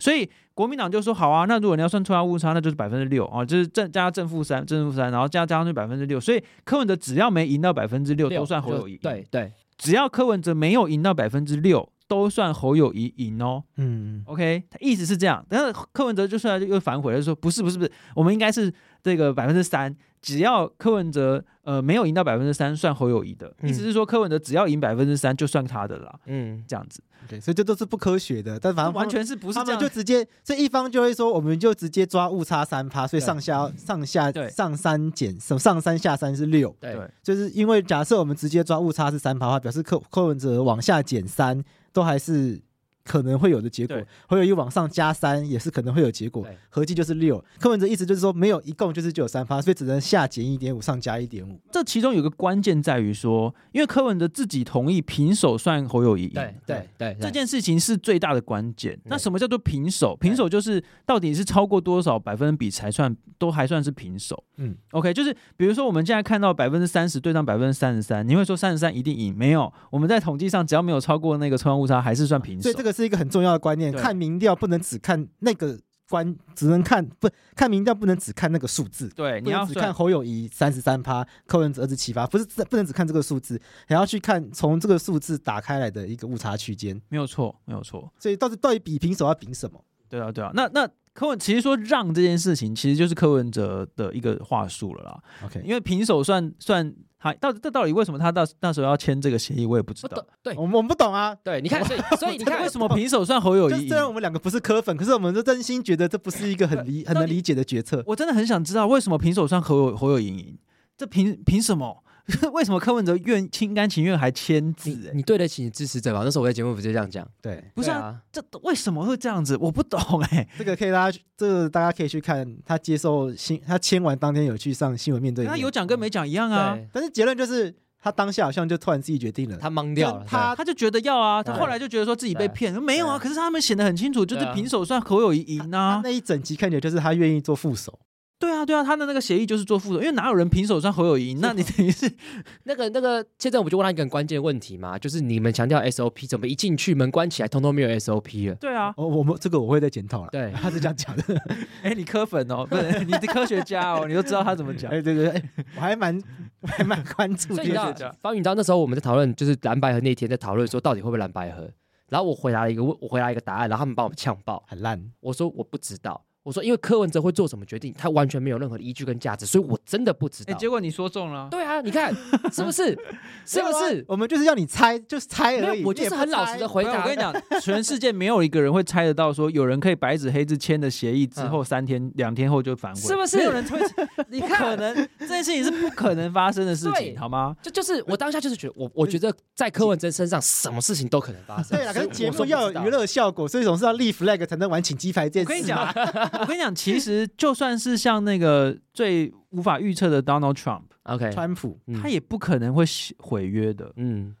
[0.00, 0.28] 所以。
[0.54, 6.20] 国民党就说好啊，那如果你要算出来误差，那就是百分之六啊，就是正加正负三，正负三，然后加加上去百分之六。
[6.20, 8.98] 所以柯文哲只要没赢到百分之六，都算侯友谊。
[8.98, 13.64] 对对，只要柯文哲没有赢到百分之六，都算侯友谊赢哦。
[13.76, 18.70] 嗯，OK，他意思是这样，但是柯文哲就出来又反悔了，就说不是不是不是，我们应该是
[19.02, 19.96] 这个百分之三。
[20.20, 23.52] 只要柯文哲呃没有赢到百分之三，算侯友谊的。
[23.64, 26.14] 意思是说柯文哲只要赢百分之三，就算他的啦。
[26.26, 27.02] 嗯，这样子。
[27.26, 28.56] 对，所以这都是不科学的。
[28.60, 29.80] 但反正完全是不是这样？
[29.80, 36.72] 就直接这一方就会说，我们就直接抓误差三趴，所以上下上下上三减上上三下三是六。
[36.78, 41.60] 对，就是因为假设我们直接抓误差是三趴的话，表示柯柯文哲往下减三
[41.92, 42.62] 都还是。
[43.04, 43.96] 可能会有的结果，
[44.28, 47.42] 侯友谊往上加三，也是可能会有结果，合计就是六。
[47.58, 51.60] 柯文哲意思就是说，没有一共就是就有三趴，所以只能下减一点五，上加一点五。
[51.72, 58.96] 这其中有个关键在于说，因为柯文哲自己同意平手算侯友谊赢，对对对，这件事情是最大的关键。
[59.06, 60.16] 那什么叫做平手？
[60.16, 64.40] 平手就是到底是超过多少百分比才算都还算是平手。
[64.58, 69.36] 嗯，OK，就是比如说我们现在看到百分之三十对上百分之三十三，你会说三十三一定赢？
[69.36, 72.62] 没有，我们在统计上只要没有超过那个抽样误差，还是算平手。
[72.62, 72.91] 所以这个。
[72.92, 75.78] 是一个很重要的观念，看民调不能只看那个
[76.08, 79.08] 关，只能看不看民调不能只看那个数字。
[79.08, 87.00] 对，你要只看侯友谊三十三趴，柯文哲二十七趴，不是不能只看这个数字，还要去看从这个数字打开来的一个误差区间。
[87.08, 88.12] 没有错，没有错。
[88.18, 89.82] 所以到底到底比平手要比什么？
[90.08, 90.50] 对啊，对啊。
[90.54, 95.22] 那那柯文其实说让这件事情，其实就是柯文哲的一个话术了啦。
[95.44, 96.94] OK，因为平手算算。
[97.22, 100.26] 好，到这到底为什么他到那时候要签这个协议，我也不知道。
[100.42, 101.32] 对，我们我们不懂啊。
[101.44, 103.86] 对，你看，所以所 以你看，为什么平手算侯友谊？
[103.86, 108.02] 虽然我们两个不是科粉，可是我们都真心觉得这不是一个很理 很能理解的决策。
[108.08, 110.58] 我真的很想知道为什么平手算侯友侯友谊赢。
[110.96, 112.01] 这凭凭什么？
[112.52, 114.90] 为什么柯文哲愿心甘情愿还签字？
[114.90, 115.12] 欸？
[115.14, 116.22] 你对得起你支持者吗？
[116.24, 117.26] 那时候我在节目不是这样讲？
[117.40, 119.56] 对，不是啊，啊这为什么会这样子？
[119.58, 120.48] 我不懂哎、欸。
[120.58, 126.78] 这个可以大家，这个大家可以去看他接受新，他签完当天有去上新闻面对面，他有讲跟没讲一样啊。
[126.92, 127.74] 但是结论就是。
[128.04, 137.96] 他当下好像就突然自己决定了，他懵掉了，他他就觉得要啊，他后来就觉得说自己被骗，没有啊，可是他们显得很清楚，就是平手算侯友宜赢啊，那一整集看起来就是他愿意做副手。
[138.42, 141.34] 对啊，对啊，他的那个协议就是做副手，因为哪有人平手算侯友谊？
[141.34, 142.10] 那你等于是
[142.64, 148.56] 那个那个，现在我们就问他一个很关键的问题嘛，就是你们强调 SOP，怎么一进去门关起来，通通没有 SOP 了？
[148.56, 150.28] 对啊，我我们这个我会再检讨了。
[150.32, 151.22] 对，他是这样讲的。
[151.84, 154.90] 哎，你科粉哦，不是你的科学家哦，你都知道他怎么讲。
[154.90, 155.42] 哎，对对对，
[155.76, 156.20] 我还蛮
[156.62, 158.12] 我还蛮关注科学家。
[158.20, 161.70] 方宇，你知道那时候我们在讨论，就是蓝白合那天在讨论说到底会不会蓝白合，
[162.08, 165.00] 然后我回答了一个问，我回答一个答案，然后他们把我们呛爆，很烂。
[165.20, 166.24] 我说我不知道。
[166.42, 170.52] 我说，因为柯文哲会做什么决定，他完全没有任何的依据跟价值，所以我真的不知道。
[170.54, 171.48] 结果你说中了。
[171.50, 172.14] 对啊，你看
[172.52, 172.98] 是不是？
[173.46, 174.04] 是不是？
[174.08, 175.84] 我们就是要你猜，就是猜而已。
[175.84, 177.02] 我就是很老实的回答。
[177.02, 183.36] 我跟你讲，全世界没有一个人会猜得到，说有人可以白纸黑字签的协议之后三天、两天后就反悔，是不是？
[183.38, 183.80] 没有人会，
[184.28, 187.54] 你看，可能这件事情是不可能发生的事情，好吗？
[187.62, 191.76] 就就是我当下就是觉得，我我觉得在柯文哲身上，什么事情都可能发生。
[191.78, 195.48] 对啊，可是节目要有娱乐效果，所以总是要立 flag 才能玩请鸡排这件事。
[195.52, 197.28] 我跟你讲，我跟你讲，其实。
[197.36, 202.84] 就算是像那个最无法预测的 Donald Trump，OK，川普，他也不可能会
[203.18, 203.92] 毁约的。
[203.96, 204.34] 嗯，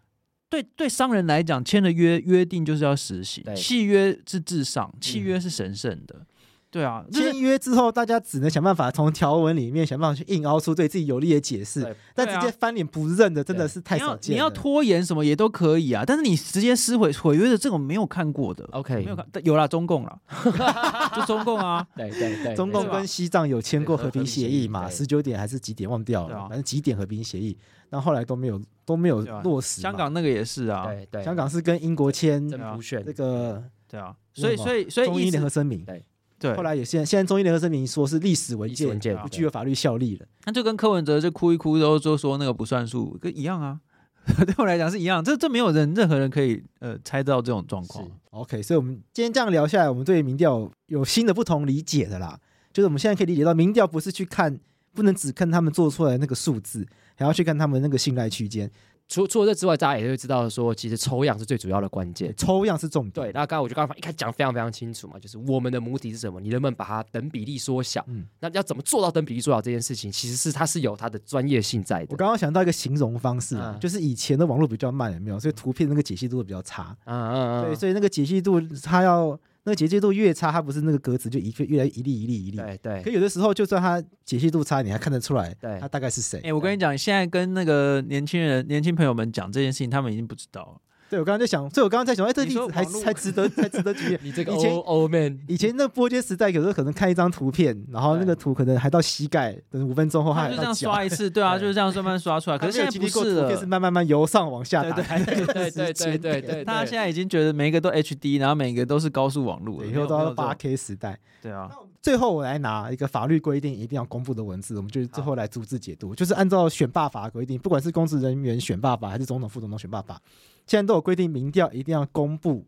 [0.48, 6.26] 对，对商人来讲，签的约约定就是要实行，契约是至上，契约是神圣的。
[6.72, 14.34] 对啊，签约之后，大家只能想办法从条文里面想办法去硬凹出对自己有利的解释，但直接翻脸不认的真的是太少见了。
[14.34, 18.64] 你要拖延什么也都可以啊，但是你直接撕毁毁约的这种没有看过的。
[18.72, 20.18] OK，没有看，有啦，中共啦，
[21.14, 27.58] 就中共啊，对对对， 中共跟西藏有签过和平协议嘛，十九点还是几点忘掉了，反正几点和平协议，
[27.90, 29.82] 但后来都没有都没有落实。
[29.82, 36.02] 香港那个也是啊，对对，香港是跟英国签真普选这个，对啊，所以所以所以中英联合声明，对。
[36.42, 40.26] 对，后来也现在现在中英联合声明说是历史文件，不具有法律效力了。
[40.44, 43.78] 那就跟柯文哲就哭一哭，然后就说那个不算数，跟一样啊。
[44.46, 48.06] 对我来讲是一样，这这没有人任何人可以呃猜到这种状况。
[48.30, 52.38] OK，所以我们今天这样聊下来，我们对民调有新的不同理解的啦。
[52.72, 54.58] 就是我们现在可以理解到，民调不是去看，
[54.94, 56.86] 不能只看他们做出来的那个数字，
[57.16, 58.70] 还要去看他们那个信赖区间。
[59.08, 63.12] 除除了这之外，大家也会知道说，其实抽样是最主要的关键，抽样是重点。
[63.12, 66.40] 对，那刚刚我就刚刚一开始讲非常非常清楚嘛，就是我们的母体是什么？
[66.40, 68.02] 你能不能把它等比例缩小？
[68.08, 70.10] 嗯，那要怎么做到等比例缩小这件事情？
[70.10, 72.06] 其实是它是有它的专业性在的。
[72.10, 75.38] 我刚刚想到一个形容方式，嗯、就是以前的网络比较慢，有没有？
[75.38, 76.96] 所以图片那个解析度会比较差。
[77.04, 77.64] 嗯嗯嗯。
[77.66, 79.38] 对，所以那个解析度它要。
[79.64, 82.56] 那个解析度越差，它不是那个格子就一越来越一粒一粒一粒。
[82.56, 83.02] 对对。
[83.02, 86.40] 可有的时候，就算它解析度差，你还看得出来，对，它大概是谁？
[86.42, 90.80] 哎，我跟你讲，现在跟那个年轻人、年轻朋友们讲这件事情，他们已经不知道了。
[91.12, 94.18] 对，我刚刚在想，所以我刚刚在想，哎，这例子还还值得，还值得举例。
[94.24, 102.56] 你这个 old man，以前那波接时代，有时候可能看一张图片，然后那个图可能还到膝盖，等五分钟后，还就这样刷一次，对啊， 就是这样慢慢刷出来。
[102.56, 105.22] 可是现在不是了，是慢慢慢由上往下打开。
[105.22, 111.18] 对对对对对对，大家现在已经觉得每一个都 HD，然后每一个都是高速网络，以后都要八 K 时代。
[111.42, 111.70] 对啊。
[112.02, 120.20] 最后我来拿一个法律规定一定要公布的文字，我们就最后来逐字解读，就是按照选罢法规定，不管是公职人员选罢法还是总统副总统选罢法。
[120.66, 122.66] 现在都有规定，民调一定要公布。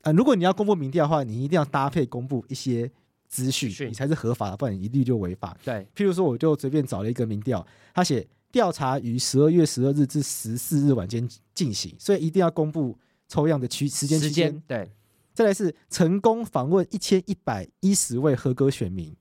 [0.00, 2.90] 呃，如果你要公布民调的话，你一定要搭配公布一些
[3.28, 5.56] 资讯，你才是合法的，不然一律就违法。
[5.64, 7.64] 对，譬如说，我就随便找了一个民调，
[7.94, 12.98] 他写调查于十二月十二日至十四日晚间进行，所以一定要公布
[13.28, 14.62] 抽样的区时间区间。
[14.66, 14.90] 对，
[15.32, 19.14] 再来是成功访问一千一百一十位合格选民，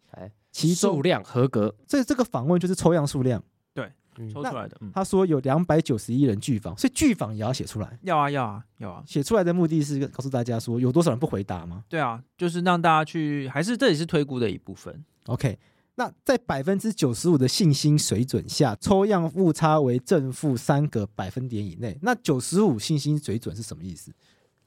[0.52, 3.44] 其数量合格，所以这个访问就是抽样数量。
[3.74, 7.98] 对抽出来的，他说有两百九十一人拒访，所以拒访也要写出来。
[8.02, 9.02] 要啊，要啊，要啊！
[9.08, 11.86] 写出来的目的是告诉大家说有多少人不回答吗？
[11.88, 15.02] 对啊，就是让大家去，还是这也是推估的一部分。
[15.28, 15.58] OK，
[15.96, 21.98] 那在百分之九十五的信心水准下，抽样误差为正负三个百分点以内。
[22.02, 24.12] 那九十五信心水准是什么意思？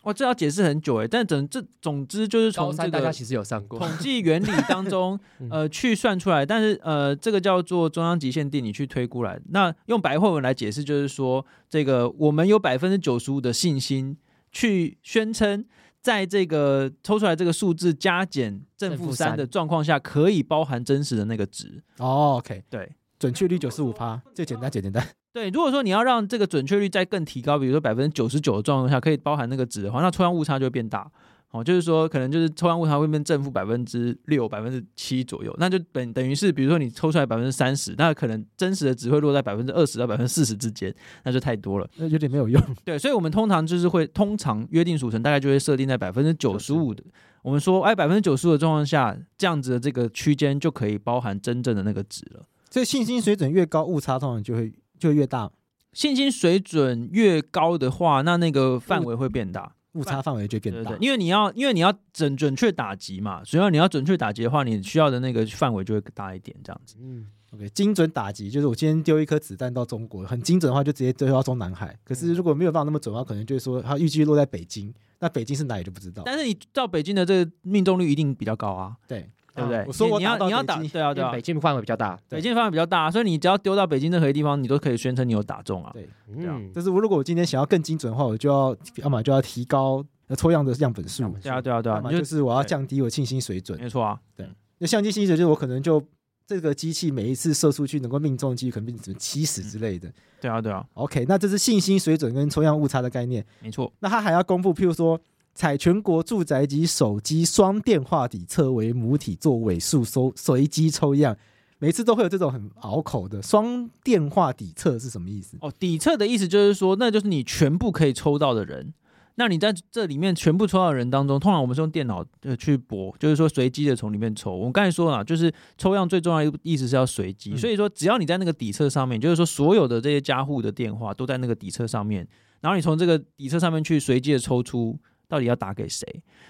[0.04, 5.18] 哇，这要解释很久哎，但总这总之就是从这个大家其实有上过统计原理当中，
[5.50, 6.44] 呃，去算出来。
[6.44, 9.40] 但是呃，这个叫做中央极限定理去推估来。
[9.50, 14.16] 那用白话文来解释，就是说这个我们有百分之九十五的信心
[14.52, 15.64] 去宣称，
[16.00, 21.82] 在这个抽出来这个数字加减正负三的状况下，可以包含真实的那个值。
[21.98, 22.92] 哦，OK，对。
[23.16, 25.06] 准确率九十五趴，最简单，最简单。
[25.34, 31.10] 对，如果说你要让这个准确率再更提高，比如说百分之九十九的状况下可以包含那个值的话，那抽样误差就会变大。
[31.50, 42.62] 哦，就是说可能就是抽样误差会变正负百分之六、百分之七左右，那就等等于是，比如说你抽出来百分之三十，那可能真实的值会落在百分之二十到百分之四十之间，那就太多了，那有点没有用。
[42.84, 47.02] 对，所以我们通常就是会通常约定俗成，大概就会设定在百分之九十五的。
[47.42, 52.42] 我们说，哎，百分之九十五的状况下，这样子的这个区间就可以包含真正的那个值了。
[52.70, 55.50] 所以信心水准越高，误差通常就会就越大。
[55.92, 59.74] 现金水准越高的话，那那个范围会变大。
[59.94, 66.96] 误差范围就变大，对对对，因为你要，因为你要准准确打击嘛，所以你要准确打击的话，你需要的那个范围就会大一点，这样子。
[67.00, 71.96] 嗯，OK，精准打击就是我今天丢一颗子弹到中国，很精准的话就直接丢到中南海。
[72.02, 76.24] 可是如果没有办法那么准的话，可能就是说它预计落在北京，那北京是哪里就不知道。
[76.26, 79.84] 但是你到北京的这个命中率一定比较高啊，对对不对？
[79.86, 85.90] 我说我你要你要打，对啊对啊，北京范围比较大，北京范围比较大，所以你只要丢到北京任何地方，你都可以宣称你有打中啊。
[85.92, 86.62] 对，这样。
[86.74, 90.04] 但是我如果我今天想要更精准的话，我就要要么就要提高。
[90.26, 94.48] 那抽样的样本数，对啊，对啊，对啊，就是我要降低我信心水准，没错啊，对。
[94.78, 96.02] 那相机信心水准，我可能就
[96.46, 100.82] 这个机器每一次射出去能够命中的几率可能变成七十之类的，对啊，对啊。
[100.94, 103.92] OK，那这是信心水准跟抽样误差的概念，没错。
[104.00, 105.20] 那他还要公布，譬如说
[105.54, 111.36] 采全国住宅及手机双电话底册为母体做尾数收随机抽样，
[111.78, 115.56] 每次都会有这种很拗口的双电话底册是什么意思？
[115.60, 118.92] 哦，底册的意思就是说，那就是你全部可以抽到的人。
[119.36, 124.54] 那你在这里面全部抽到的人当中，通常我们是用电脑呃去拨，就是说随机的从里面抽。
[124.54, 132.24] 我们刚才说了，就是抽样最重要的意思是要随机，嗯、所以说只要你在那个底册上面，就是说所有的这些家户的电话都在那个底册上面，
[132.60, 134.96] 然后你从这个底册上面去随机的抽出
[135.28, 136.06] 到底要打给谁。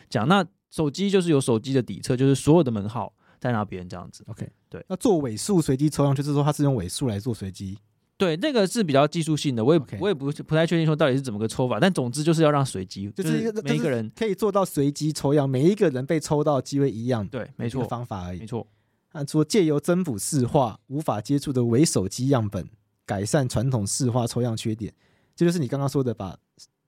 [0.09, 4.25] 讲那手机就是有手机的底册，就是所有的门号在那边这样子。
[4.29, 4.85] OK，对。
[4.89, 7.79] 那做尾数随机抽样，就是说它是用尾数来做随机。
[8.17, 17.27] 对，那个是比较技术性的，我也.我也不不太确定说到底是怎么个抽法，但总之就是要让随机，就是每一个人可以做到随机抽样，每一个人被抽到机会一样。
[17.27, 18.39] 对，没错，方法而已。
[18.39, 18.67] 没错。
[19.11, 22.69] 按说借由增补市化无法接触的伪手机样本，
[23.05, 24.95] 改善传统市化抽样缺点，
[25.35, 26.37] 这就是你刚刚说的把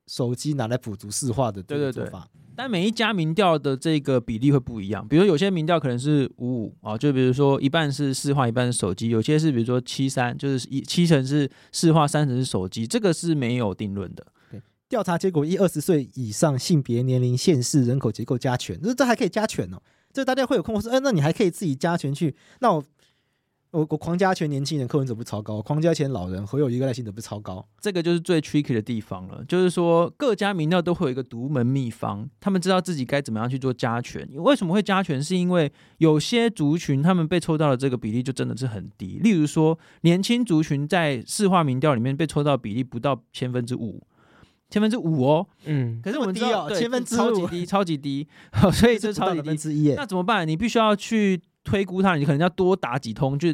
[0.07, 1.63] 手机拿来补足视化的。
[1.63, 2.11] 对对对。
[2.59, 14.27] 但每一家民调的这个比例会不一样，比如有些民调可能是五五啊，就比如说一半是视化，一半是手机；有些是比如说七三，就是一七成是视化，三成是手机，这个是没有定论的。
[14.51, 19.77] 对，调查结果一二十岁以上性别、年龄、县市、人口结构加权，这这还可以加权哦。
[20.15, 22.35] 这大家会有空说，哎，那你还可以自己加权去？
[22.61, 22.83] 那我。
[23.73, 29.45] 我我狂加权年轻人柯文哲不超高，狂加权老人侯友宜赖清德不超高，这个就是最 tricky 的地方了。
[29.47, 34.27] 就是说各家民调都会有一个独门秘方，他们知道自己该怎么样去做加权。
[34.37, 35.23] 为什么会加权？
[35.23, 39.19] 是因为有些族群他们被抽到的这个比例就真的是很低。
[39.23, 44.03] 例如说年轻族群在市话民调里面被抽到的比例不到千分之五，
[44.71, 45.47] 千分之五哦。
[45.65, 48.29] 嗯，可是我们知道千分之五超级低，超级低，
[48.73, 49.95] 所以这超级低。
[49.97, 50.49] 那怎么办？
[50.49, 51.43] 你必须要去。
[51.67, 53.53] 推估他，你可能要多打几通，就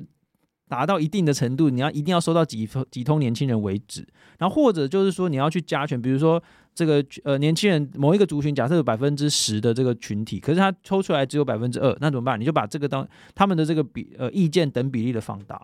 [0.69, 4.07] 达到一定的程度，你要一定要收到几通几通年轻人为止。
[4.39, 6.43] 然后或者就是说你要去加权，比如说
[6.75, 12.41] 这个呃年轻人某一个族群，假设有百分之十的这个群体，可是他抽出来只有百分之二，那怎么办？
[12.41, 15.61] 你就把这个当他们的这个比呃意见等比例的放大，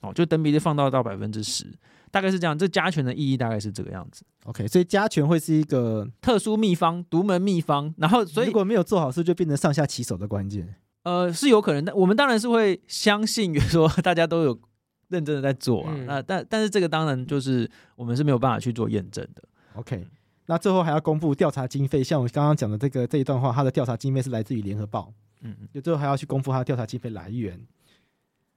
[0.00, 1.66] 哦，就等比例放大到百分之十，
[2.10, 2.56] 大概是这样。
[2.56, 4.24] 这加权的意义大概是这个样子。
[4.44, 7.92] OK，所以加权会是一个特殊秘方、独门秘方。
[7.98, 10.76] 然后所以如果没有做好事，就变成上下其手的关键。
[11.06, 11.94] 呃，是有可能的。
[11.94, 14.58] 我们当然是会相信，比如说大家都有
[15.06, 15.94] 认真的在做啊。
[15.94, 19.44] 嗯、那但但是这个当然就是我们是没有办法去做验证的。
[19.74, 20.04] OK，
[20.46, 25.12] 那最后还要公布调查经费，像我刚刚讲的这个这一段话，它的调查经费是来自于联合报。
[25.42, 27.56] 嗯嗯，就最后还要去公布它的调查经费来源。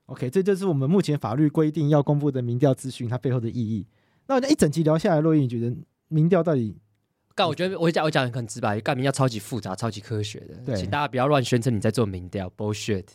[0.07, 3.85] OK，这就是我们目前法律规定要公布的民调资讯它背后的意义。
[4.25, 5.71] 那我一整集聊下来，洛伊，你觉得
[6.07, 6.75] 民调到底？
[7.39, 13.05] 但我觉得我讲我讲很直白，干民调超级复杂、超级科学的，对请大家不要乱宣称你在做民调，bullshit。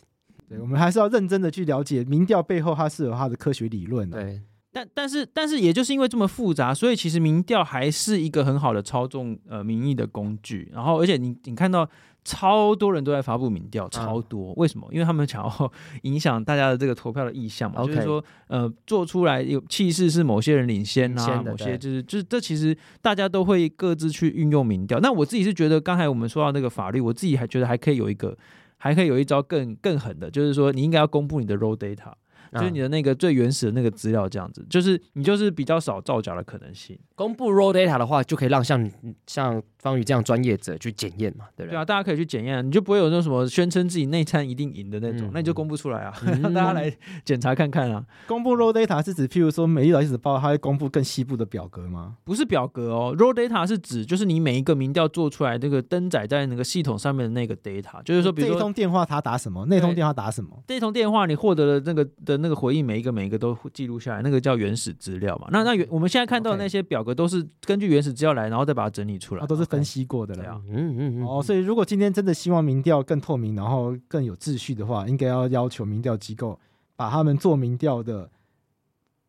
[0.49, 4.23] 对，我们还是要认真的去了解民调背后它是有它的科学理论的。
[4.23, 10.71] 对，但但是但是也就是因为这么复杂，所以其实民调还是一个很好的操纵呃民意的工具。
[10.73, 11.87] 然后而且你你看到。
[12.25, 14.85] 超多人都在发布民调，超多，为什么？
[14.91, 15.71] 因为他们想要
[16.01, 17.85] 影响大家的这个投票的意向嘛。
[17.85, 24.99] 就是说，呃，做出来有气势是某些人领先啊，某些就是就是这其实大家都会各自去运用民调。
[24.99, 28.35] 那我自己是觉得，刚才我们说到那个法律，我自己还觉得还可以有一个，
[28.77, 32.11] 还可以有一招更更狠的，就是说你应该要公布你的 raw data。
[32.53, 36.97] 就是你的那个最原始的那个资料，这样子，就是你就是比较少造假的可能性。
[37.13, 38.89] 公布 raw data 的话，就可以让像
[39.27, 41.75] 像方宇这样专业者去检验嘛，对不对？
[41.75, 46.91] 对啊，大家可以去检验，你就不会有那种什么宣称自己内参一定赢的那种，嗯那你就公布出来啊，嗯 让大家来
[47.23, 48.03] 检查看看啊。
[48.25, 52.15] 公布 raw data 是指，譬如说每一历史报，它会公布更细部的表格吗？
[52.23, 60.63] 不是表格哦，raw data 是指就是你每一个民调做出来这个登载在那个系统上面的那个 data，就是说，比如说这一通电话他打什么，那通电话打什么？
[60.67, 65.47] 这一通电话你获得了那个的那个回应，每一个每一个都记录下来，那个叫原始资料嘛。
[65.51, 70.61] 那那原我们现在看到的那些表格都是根据原始资料来，然后再把它整理出来，它都是分析过的了。
[70.69, 76.59] 嗯嗯嗯，哦，所以如果今天真的希望民调更透明，然后更有秩序的话，应该要要求民调机构
[76.95, 78.29] 把他们做民调的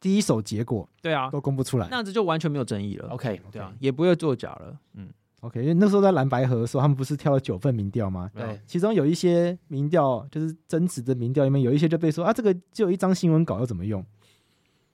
[0.00, 1.86] 第一手结果对啊，都公布出来。
[1.90, 3.08] 那样子就完全没有争议了。
[3.08, 4.78] OK，对啊，也不会作假了。
[4.94, 5.08] 嗯
[5.40, 8.30] ，OK，因为那时候在蓝白河的时候，他们不是挑了九份民调吗？
[8.34, 14.04] 对，其中有一些民调就是真实的民调里面，有一些就被说啊，这个就有一张新闻稿要怎么用？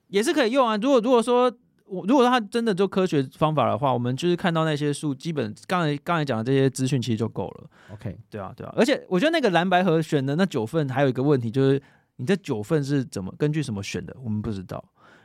[0.07, 0.77] 也是可以用啊。
[0.77, 1.51] 如果如果说
[1.85, 7.69] 我如果他真的就科学方法的话，我们就是看到那些数，基本刚才刚才讲的这些资讯其实就够了。
[7.93, 8.73] OK，对啊，对啊。
[8.75, 11.81] 而且我觉得那个蓝白盒选的那九份还有一个问题，就是
[12.15, 14.83] 你这九份是怎么根据什么选的，我们不知道。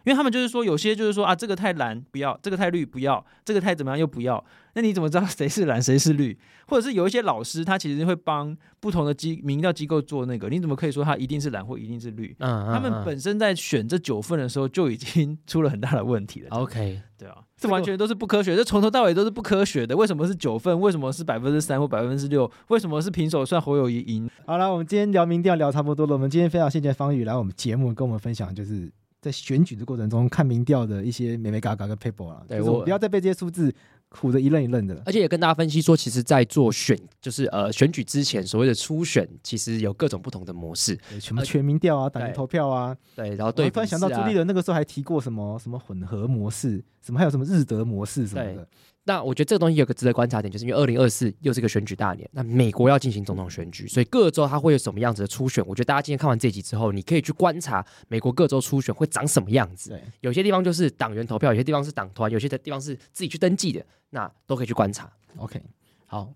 [0.08, 4.42] 因为他们就是说，有些就是说啊，这个太蓝不要，这个太绿不要，这个太怎么样又不要。
[4.72, 6.38] 那你怎么知道 谁是蓝谁是绿？
[6.66, 12.34] 或者是有一些老师他其实会帮不同的机民调机构做那个，你怎么可以说他一定是蓝或一定是绿？
[12.38, 16.48] 嗯，他们本身在选这九份的时候就已经 出了很大的问题了。
[16.52, 19.94] OK，对啊，这完全都是不科学，这从头到尾都是不科学的。
[19.94, 20.80] 为什么是九份？
[20.80, 22.50] 为什么是百分之三或百分之六？
[22.68, 24.30] 为什么是平手算侯友谊赢？
[24.46, 26.14] 好了，我们今天聊民调聊差不多了。
[26.14, 28.90] 我们今天非常谢谢方宇来我们节目跟我们分享，就是
[29.20, 32.42] 在选举的过程中看民调的一些美美嘎嘎跟 paper 啦。
[32.46, 33.74] 对我不要再被这些数字
[34.10, 35.02] 唬得一愣一愣的了。
[35.04, 40.98] 而且也跟大家分析说，其实，在做选就是呃选举之前，所谓的初选，其实有各种不同的模式。
[41.20, 42.96] 什么全民调啊，党员投票啊。
[43.14, 48.68] 对，然后我对，突然想到朱立伦那个时候还提过什么什么混合模式，什么还有什么日德模式什么的。
[49.08, 55.64] 那我觉得这个东西有个值得观察点，就是因为二零二四又是一个选举大年，那美国要进行总统选举，所以各州它会有什么样子的初选？
[55.66, 59.88] 我觉得大家今天看完这集之后，你可以去观察美国各州初选会长什么样子。
[59.88, 65.10] 对，有些地方就是党员投票，有些地方是党团，有些的地方是自己去登记的，那都可以去观察。
[65.38, 65.58] OK，
[66.04, 66.30] 好，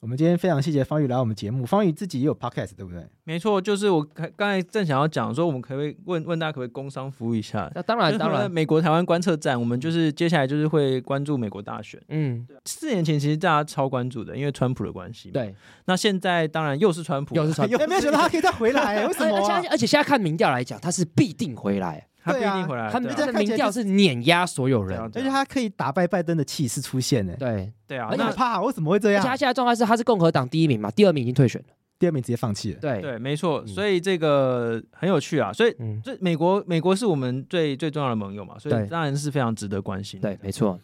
[0.00, 1.66] 我们今天非常谢谢方宇来我们节目。
[1.66, 3.04] 方宇自己也有 podcast 对不对？
[3.24, 7.68] 没错，就是我刚刚才正想要讲说，我们可不可以问问大家可不可以工商服务一下？
[7.74, 12.00] 那当然就是当然，美国台湾观测站，我们就是接下来就是会关注美国大选。
[12.10, 15.52] 嗯，四年前其实大家超关注的，因为川普的关系。，对，
[15.86, 19.68] 那现在当然又是川普，又是川普 哎，没有想到他可以再回来，为什么啊而且？
[19.70, 22.90] 而且现在看民调来讲，他是必定回来，他不一对啊定回来。
[22.90, 24.98] 他们对啊他的民调是碾压所有人。
[25.00, 29.20] 而且他可以打败拜登的气势出现呢，对，对啊，而且那好怕，为什么会这样？
[29.20, 31.68] 而且他现在状态是他是共和党第一名嘛，第二名已经退选了。
[31.98, 32.78] 第二名直接放弃了。
[32.80, 35.52] 对，对，没错，嗯所以这个很有趣啊。
[35.52, 40.20] 所以嗯，这美国美国是我们最最重要的盟友嘛，所以当然是非常值得关心。
[40.20, 40.78] 对，没错。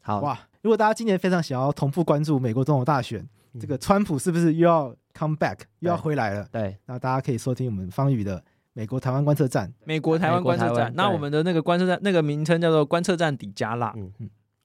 [0.00, 0.38] 好，哇！
[0.62, 3.20] 如果大家今年非常想要同步关注美国总统大选，
[3.52, 6.48] 嗯这个川普是不是又要 come back，又要回来了？
[6.50, 8.42] 对，那大家可以收听我们方宇的
[8.76, 9.72] 美国台湾观测站。
[9.84, 13.94] 美国台湾观测站，那我们的那个观测站那个名称叫做观测站底加辣。
[13.96, 14.12] 嗯，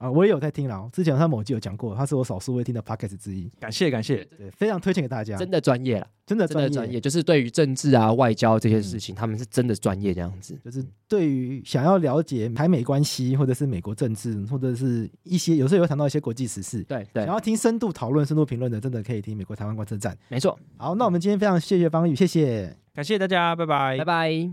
[0.01, 0.89] 啊，我也有在听啦。
[0.91, 10.59] 之前他某集有讲过，他是我少数会听的 podcast 之一，感谢感谢，对，非常推荐给大家，真的专业了，真的专业，真的专业，就是对于政治啊、外交这些事情，他们是真的专业这样子。
[10.65, 20.17] 就是对于想要了解台美关系，或者是美国政治，或者是一些有时候也会谈到一些国际时事，对对想，要听深度讨论、深度评论的，真的可以听美国台湾观测站。
[20.29, 20.57] 没错。
[20.77, 22.75] 好，那我们今天非常谢谢方宇，谢谢。
[22.95, 24.03] 感谢大家，拜拜拜。
[24.03, 24.49] 拜。